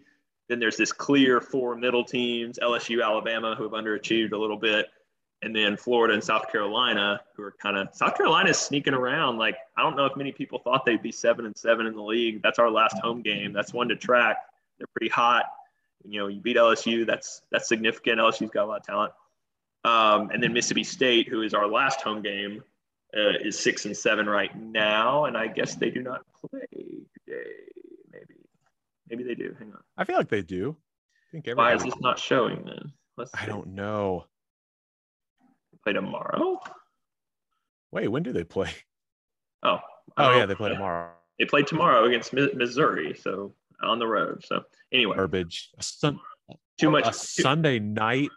[0.49, 4.87] Then there's this clear four middle teams: LSU, Alabama, who have underachieved a little bit,
[5.43, 9.39] and then Florida and South Carolina, who are kind of South Carolina is sneaking around.
[9.39, 12.03] Like I don't know if many people thought they'd be seven and seven in the
[12.03, 12.43] league.
[12.43, 13.53] That's our last home game.
[13.53, 14.39] That's one to track.
[14.79, 15.45] They're pretty hot.
[16.05, 17.07] You know, you beat LSU.
[17.07, 18.21] That's that's significant.
[18.21, 19.13] LSU's got a lot of talent.
[19.85, 22.63] Um, and then Mississippi State, who is our last home game,
[23.17, 28.35] uh, is six and seven right now, and I guess they do not play Maybe,
[29.09, 29.55] maybe they do.
[29.59, 29.81] Hang on.
[29.97, 30.77] I feel like they do.
[31.35, 32.93] I think Why is this not showing then?
[33.17, 33.47] Let's I see.
[33.47, 34.27] don't know.
[35.85, 36.61] play tomorrow.
[37.93, 38.71] Wait, when do they play?
[39.63, 39.79] Oh,
[40.19, 41.11] Oh um, yeah, they play tomorrow.
[41.39, 43.53] They play tomorrow against Mi- Missouri, so
[43.83, 44.45] on the road.
[44.45, 44.63] So
[44.93, 45.71] anyway, Garbage.
[45.79, 46.21] A, sun-
[46.79, 47.07] too much.
[47.07, 48.29] a too- Sunday night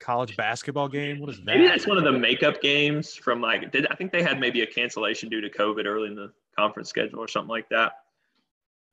[0.00, 1.18] college basketball game.
[1.18, 1.46] What is that?
[1.46, 3.72] maybe that's one of the makeup games from like.
[3.72, 6.88] Did I think they had maybe a cancellation due to COVID early in the conference
[6.90, 7.92] schedule or something like that.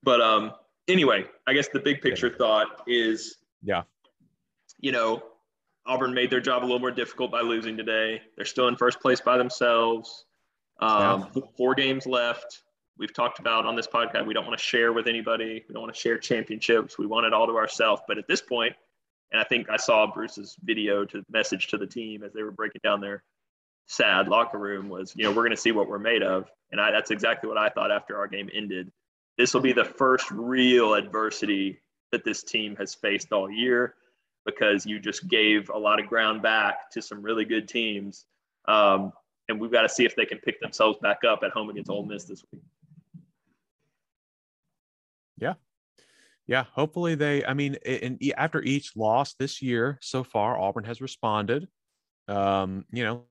[0.04, 0.52] But um,
[0.88, 3.84] anyway, I guess the big picture thought is, Yeah.
[4.80, 5.24] you know,
[5.86, 8.22] Auburn made their job a little more difficult by losing today.
[8.36, 10.26] They're still in first place by themselves.
[10.80, 12.64] Um, Four games left.
[12.98, 15.64] We've talked about on this podcast, we don't want to share with anybody.
[15.68, 16.98] We don't want to share championships.
[17.00, 18.02] We want it all to ourselves.
[18.08, 18.74] But at this point,
[19.32, 22.52] and I think I saw Bruce's video to message to the team as they were
[22.52, 23.24] breaking down their
[23.88, 26.50] sad locker room was, you know, we're going to see what we're made of.
[26.72, 28.92] And I, that's exactly what I thought after our game ended.
[29.38, 31.80] This will be the first real adversity
[32.12, 33.96] that this team has faced all year
[34.46, 38.26] because you just gave a lot of ground back to some really good teams.
[38.68, 39.14] Um,
[39.48, 41.90] and we've got to see if they can pick themselves back up at home against
[41.90, 42.62] Ole Miss this week.
[45.38, 45.54] Yeah,
[46.48, 46.66] Yeah.
[46.74, 47.44] hopefully they.
[47.44, 51.68] I mean, in, e- after each loss this year so far, Auburn has responded.
[52.28, 53.24] Um, you know,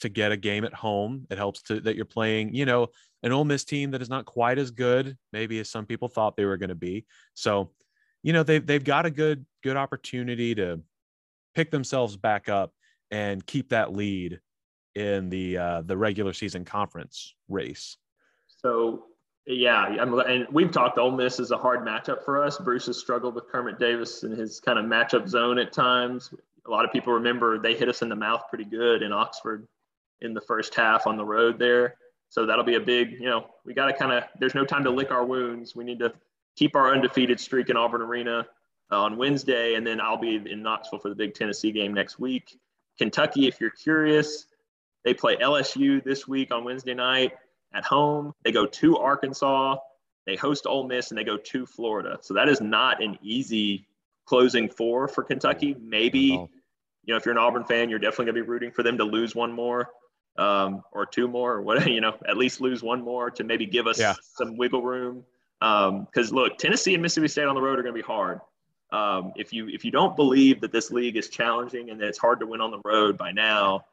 [0.00, 2.54] to get a game at home, it helps to that you're playing.
[2.54, 2.88] You know,
[3.22, 6.36] an Ole Miss team that is not quite as good, maybe as some people thought
[6.36, 7.04] they were going to be.
[7.34, 7.70] So,
[8.22, 10.80] you know, they've they've got a good good opportunity to
[11.54, 12.72] pick themselves back up
[13.10, 14.40] and keep that lead
[14.94, 17.96] in the uh, the regular season conference race.
[18.48, 19.04] So
[19.46, 20.98] yeah, I'm, and we've talked.
[20.98, 22.58] Ole Miss is a hard matchup for us.
[22.58, 26.32] Bruce has struggled with Kermit Davis in his kind of matchup zone at times.
[26.66, 29.66] A lot of people remember they hit us in the mouth pretty good in Oxford
[30.22, 31.96] in the first half on the road there.
[32.28, 34.24] So that'll be a big, you know, we got to kind of.
[34.38, 35.74] There's no time to lick our wounds.
[35.74, 36.12] We need to
[36.56, 38.46] keep our undefeated streak in Auburn Arena
[38.90, 42.18] uh, on Wednesday, and then I'll be in Knoxville for the Big Tennessee game next
[42.18, 42.56] week.
[42.98, 44.46] Kentucky, if you're curious,
[45.04, 47.32] they play LSU this week on Wednesday night
[47.74, 48.32] at home.
[48.44, 49.76] They go to Arkansas,
[50.26, 52.18] they host Ole Miss, and they go to Florida.
[52.20, 53.86] So that is not an easy
[54.26, 55.74] closing four for Kentucky.
[55.80, 56.48] Maybe, you
[57.08, 59.04] know, if you're an Auburn fan, you're definitely going to be rooting for them to
[59.04, 59.88] lose one more
[60.40, 63.66] um, or two more or what, you know, at least lose one more to maybe
[63.66, 64.14] give us Yeah.
[64.36, 65.24] some wiggle room.
[65.60, 68.40] Because look, Tennessee and Mississippi State on the road are going to be hard.
[68.92, 72.18] Um, if you if you don't believe that this league is challenging and that it's
[72.18, 73.84] hard to win on the road by now,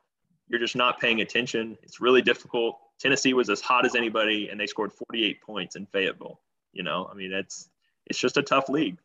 [0.48, 1.78] you're just not paying attention.
[1.84, 2.80] It's really difficult.
[2.98, 6.40] Tennessee was as hot as anybody, and they scored 48 points in Fayetteville.
[6.74, 7.70] You know, I mean, it's
[8.08, 8.98] it's just a tough league.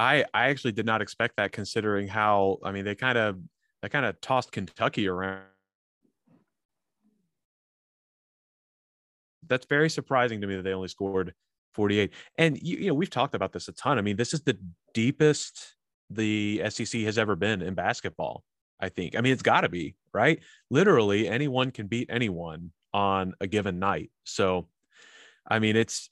[0.00, 3.38] I I actually did not expect that considering how I mean they kind of
[3.82, 5.42] they kind of tossed Kentucky around.
[9.46, 11.34] That's very surprising to me that they only scored
[11.74, 12.12] 48.
[12.38, 13.98] And you, you know, we've talked about this a ton.
[13.98, 14.56] I mean, this is the
[14.94, 15.76] deepest
[16.08, 18.44] the SEC has ever been in basketball,
[18.80, 19.16] I think.
[19.16, 20.40] I mean, it's got to be, right?
[20.70, 24.10] Literally anyone can beat anyone on a given night.
[24.24, 24.68] So
[25.46, 26.08] I mean, it's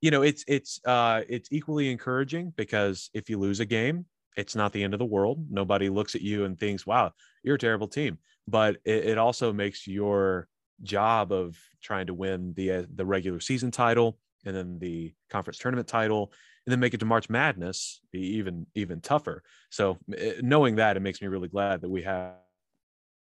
[0.00, 4.54] you know it's it's uh it's equally encouraging because if you lose a game it's
[4.54, 5.46] not the end of the world.
[5.50, 8.18] Nobody looks at you and thinks wow you're a terrible team.
[8.46, 10.48] But it, it also makes your
[10.82, 15.58] job of trying to win the uh, the regular season title and then the conference
[15.58, 16.32] tournament title
[16.66, 19.42] and then make it to march madness be even even tougher.
[19.70, 22.34] So eh, knowing that it makes me really glad that we have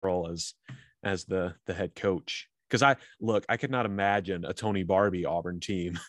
[0.01, 0.53] role as
[1.03, 2.47] as the the head coach.
[2.69, 5.99] Because i look i could not imagine a tony barbee auburn team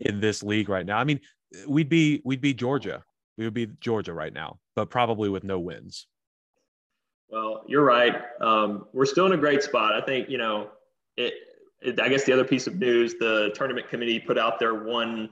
[0.00, 0.98] in this league right now.
[0.98, 1.20] I mean,
[1.66, 3.02] we'd be we'd be Georgia.
[3.36, 6.06] We would be Georgia right now, but probably with no wins.
[7.28, 8.22] Well, you're right.
[8.40, 9.94] Um, we're still in a great spot.
[9.94, 10.70] I think you know
[11.16, 11.34] it,
[11.80, 12.00] it.
[12.00, 15.30] I guess the other piece of news: the tournament committee put out their one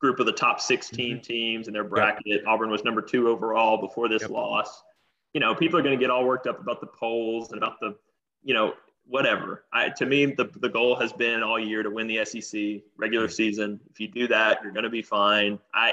[0.00, 2.44] group of the top 16 teams in their bracket.
[2.46, 4.30] Auburn was number two overall before this Yep.
[4.30, 4.82] loss.
[5.32, 7.80] You know, people are going to get all worked up about the polls and about
[7.80, 7.96] the,
[8.42, 8.74] you know,
[9.08, 9.64] whatever.
[9.72, 13.28] I, to me, the, the goal has been all year to win the SEC regular
[13.28, 13.80] season.
[13.90, 15.58] If you do that, you're going to be fine.
[15.72, 15.92] I,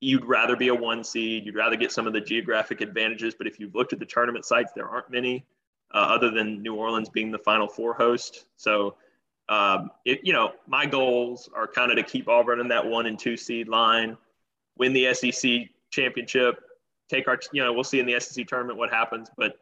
[0.00, 3.34] you'd rather be a one seed, you'd rather get some of the geographic advantages.
[3.34, 5.44] But if you've looked at the tournament sites, there aren't many
[5.94, 8.44] uh, other than New Orleans being the Final Four host.
[8.56, 8.96] So,
[9.48, 13.06] um, it, you know, my goals are kind of to keep Auburn in that one
[13.06, 14.16] and two seed line,
[14.76, 16.60] win the SEC championship,
[17.08, 19.28] take our, you know, we'll see in the SEC tournament what happens.
[19.36, 19.58] But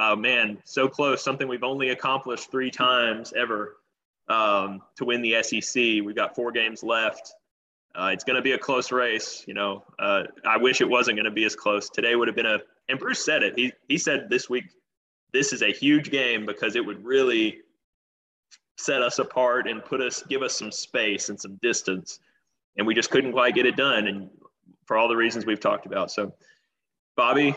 [0.00, 3.76] uh, man, so close, something we've only accomplished three times ever
[4.28, 5.74] um, to win the SEC.
[5.74, 7.34] We've got four games left.
[7.94, 9.44] Uh, it's going to be a close race.
[9.46, 11.90] You know, uh, I wish it wasn't going to be as close.
[11.90, 13.58] Today would have been a, and Bruce said it.
[13.58, 14.66] He, he said this week,
[15.32, 17.58] this is a huge game because it would really
[18.76, 22.20] set us apart and put us, give us some space and some distance.
[22.76, 24.06] And we just couldn't quite get it done.
[24.06, 24.30] And
[24.88, 26.10] for all the reasons we've talked about.
[26.10, 26.32] So,
[27.14, 27.54] Bobby,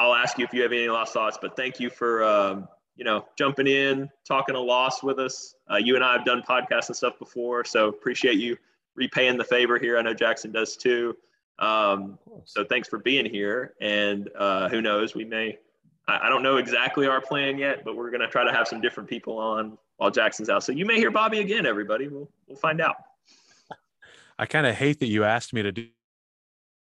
[0.00, 3.04] I'll ask you if you have any last thoughts, but thank you for, um, you
[3.04, 5.54] know, jumping in, talking a loss with us.
[5.70, 8.56] Uh, you and I have done podcasts and stuff before, so appreciate you
[8.94, 9.98] repaying the favor here.
[9.98, 11.14] I know Jackson does too.
[11.58, 13.74] Um, so thanks for being here.
[13.82, 15.58] And uh, who knows, we may,
[16.08, 18.66] I, I, don't know exactly our plan yet, but we're going to try to have
[18.66, 20.64] some different people on while Jackson's out.
[20.64, 22.08] So you may hear Bobby again, everybody.
[22.08, 22.96] We'll, we'll find out.
[24.38, 25.88] I kind of hate that you asked me to do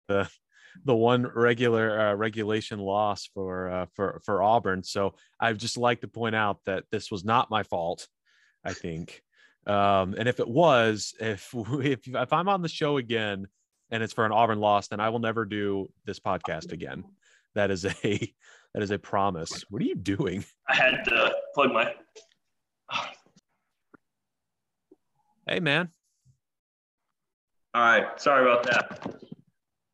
[0.07, 0.29] the
[0.85, 4.83] the one regular uh, regulation loss for uh, for for Auburn.
[4.83, 8.07] So I'd just like to point out that this was not my fault.
[8.63, 9.21] I think
[9.67, 13.47] um, and if it was, if, if if I'm on the show again
[13.91, 17.03] and it's for an Auburn loss, then I will never do this podcast again.
[17.55, 17.91] That is a
[18.73, 19.63] that is a promise.
[19.69, 20.45] What are you doing?
[20.67, 21.93] I had to plug my.
[25.47, 25.89] Hey man.
[27.73, 29.21] All right, sorry about that.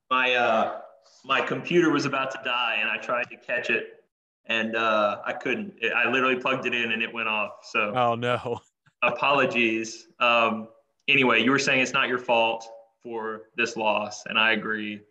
[0.10, 0.80] My uh,
[1.26, 4.04] my computer was about to die, and I tried to catch it,
[4.46, 5.74] and uh, I couldn't.
[5.96, 7.52] I literally plugged it in, and it went off.
[7.64, 7.94] So.
[7.96, 8.60] Oh no
[9.04, 10.08] apologies.
[10.20, 10.70] Um,
[11.08, 12.68] anyway, you were saying it's not your fault
[13.04, 15.02] for this loss, and I agree.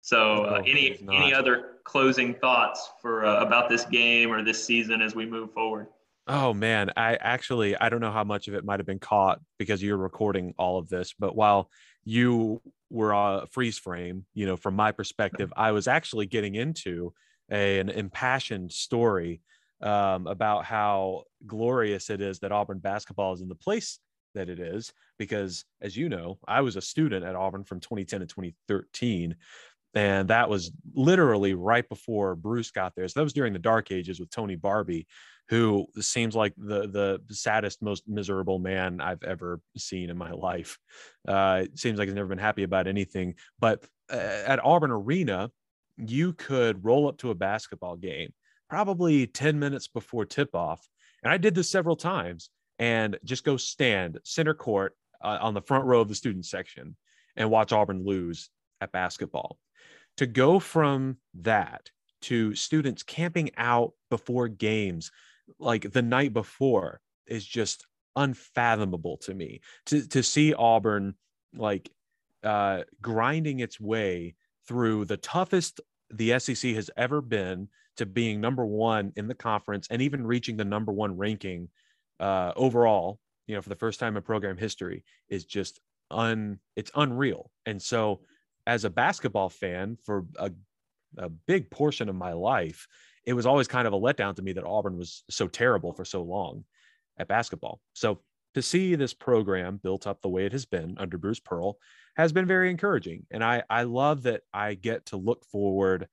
[0.00, 5.00] So, uh, any any other closing thoughts for uh, about this game or this season
[5.00, 5.86] as we move forward?
[6.26, 9.40] Oh man, I actually I don't know how much of it might have been caught
[9.58, 11.70] because you're recording all of this, but while
[12.04, 12.60] you
[12.94, 17.12] were a freeze frame, you know, from my perspective, I was actually getting into
[17.50, 19.40] a, an impassioned story
[19.82, 23.98] um, about how glorious it is that Auburn basketball is in the place
[24.34, 24.92] that it is.
[25.18, 29.34] Because, as you know, I was a student at Auburn from 2010 to 2013.
[29.94, 33.06] And that was literally right before Bruce got there.
[33.08, 35.06] So that was during the dark ages with Tony Barbee,
[35.48, 40.78] who seems like the the saddest, most miserable man I've ever seen in my life.
[41.26, 43.34] Uh, seems like he's never been happy about anything.
[43.58, 44.16] But uh,
[44.46, 45.50] at Auburn Arena,
[45.96, 48.32] you could roll up to a basketball game
[48.68, 50.86] probably 10 minutes before tip off.
[51.22, 55.62] And I did this several times and just go stand center court uh, on the
[55.62, 56.96] front row of the student section
[57.36, 59.58] and watch Auburn lose at basketball.
[60.18, 61.90] To go from that
[62.22, 65.10] to students camping out before games
[65.58, 67.86] like the night before is just
[68.16, 69.60] unfathomable to me.
[69.86, 71.14] To, to see Auburn
[71.54, 71.90] like
[72.42, 74.34] uh, grinding its way
[74.66, 75.80] through the toughest
[76.10, 80.56] the SEC has ever been to being number one in the conference and even reaching
[80.56, 81.68] the number one ranking
[82.20, 85.80] uh, overall, you know, for the first time in program history is just
[86.10, 87.50] un it's unreal.
[87.66, 88.20] And so
[88.66, 90.50] as a basketball fan for a,
[91.18, 92.86] a big portion of my life,
[93.26, 96.04] it was always kind of a letdown to me that Auburn was so terrible for
[96.04, 96.64] so long
[97.18, 97.80] at basketball.
[97.94, 98.20] So
[98.54, 101.78] to see this program built up the way it has been under Bruce Pearl
[102.16, 103.26] has been very encouraging.
[103.30, 106.08] And I, I love that I get to look forward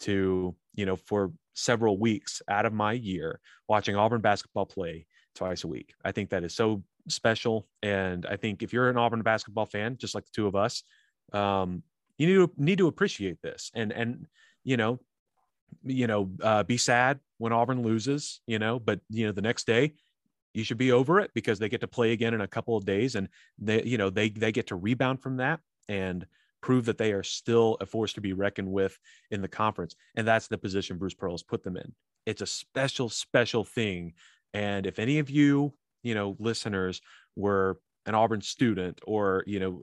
[0.00, 5.64] to, you know, for several weeks out of my year watching Auburn basketball play twice
[5.64, 5.94] a week.
[6.04, 7.68] I think that is so special.
[7.82, 10.82] And I think if you're an Auburn basketball fan, just like the two of us,
[11.32, 11.82] um,
[12.18, 14.26] you need to need to appreciate this and and
[14.62, 14.98] you know,
[15.84, 19.66] you know, uh, be sad when Auburn loses, you know, but you know, the next
[19.66, 19.94] day
[20.54, 22.86] you should be over it because they get to play again in a couple of
[22.86, 23.28] days and
[23.58, 26.26] they, you know, they they get to rebound from that and
[26.62, 28.98] prove that they are still a force to be reckoned with
[29.30, 29.94] in the conference.
[30.14, 31.92] And that's the position Bruce Pearl has put them in.
[32.24, 34.14] It's a special, special thing.
[34.54, 37.02] And if any of you, you know, listeners
[37.36, 39.82] were an Auburn student or, you know,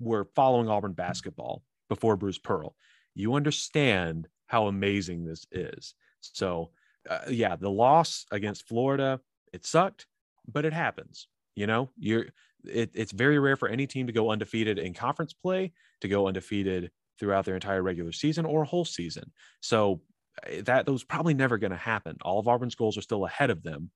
[0.00, 2.74] were following Auburn basketball before Bruce Pearl,
[3.14, 5.94] you understand how amazing this is.
[6.20, 6.70] So,
[7.08, 9.20] uh, yeah, the loss against Florida,
[9.52, 10.06] it sucked,
[10.50, 11.28] but it happens.
[11.54, 12.26] You know, you're
[12.64, 16.26] it, it's very rare for any team to go undefeated in conference play, to go
[16.26, 19.32] undefeated throughout their entire regular season or whole season.
[19.60, 20.00] So
[20.44, 22.16] eh, that those probably never going to happen.
[22.22, 23.90] All of Auburn's goals are still ahead of them,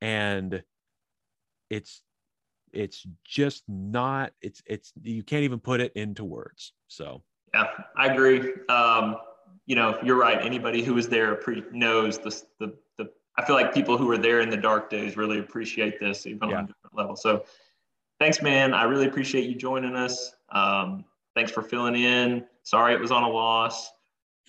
[0.00, 0.62] and
[1.70, 2.02] it's
[2.72, 4.32] it's just not.
[4.40, 6.72] It's it's you can't even put it into words.
[6.88, 7.22] So
[7.54, 7.66] yeah,
[7.96, 8.52] I agree.
[8.68, 9.16] Um,
[9.68, 10.44] you know, you're right.
[10.44, 13.10] Anybody who was there pre- knows the, the the.
[13.36, 16.48] I feel like people who were there in the dark days really appreciate this, even
[16.48, 16.56] Yeah.
[16.58, 17.14] on a different level.
[17.16, 17.44] So,
[18.18, 18.72] thanks, man.
[18.74, 20.34] I really appreciate you joining us.
[20.50, 21.04] Um,
[21.36, 22.44] thanks for filling in.
[22.62, 23.92] Sorry it was on a loss,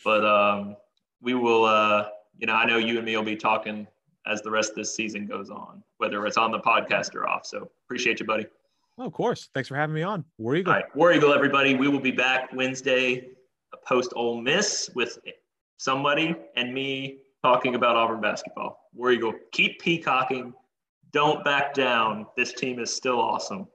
[0.06, 0.76] but um,
[1.22, 1.66] we will.
[1.66, 3.86] Uh, you know, I know you and me will be talking
[4.26, 7.46] as the rest of this season goes on, whether it's on the podcast or off.
[7.46, 8.46] So, appreciate you, buddy.
[8.98, 9.50] oh, of course.
[9.54, 10.24] Thanks for having me on.
[10.38, 10.72] War Eagle.
[10.72, 11.76] All right, War Eagle, everybody.
[11.76, 13.32] We will be back Wednesday,
[13.78, 15.18] post Ole Miss, with
[15.78, 18.80] somebody and me talking about Auburn basketball.
[18.94, 20.54] War Eagle, keep peacocking.
[21.12, 22.28] Don't back down.
[22.38, 23.68] This team is still awesome.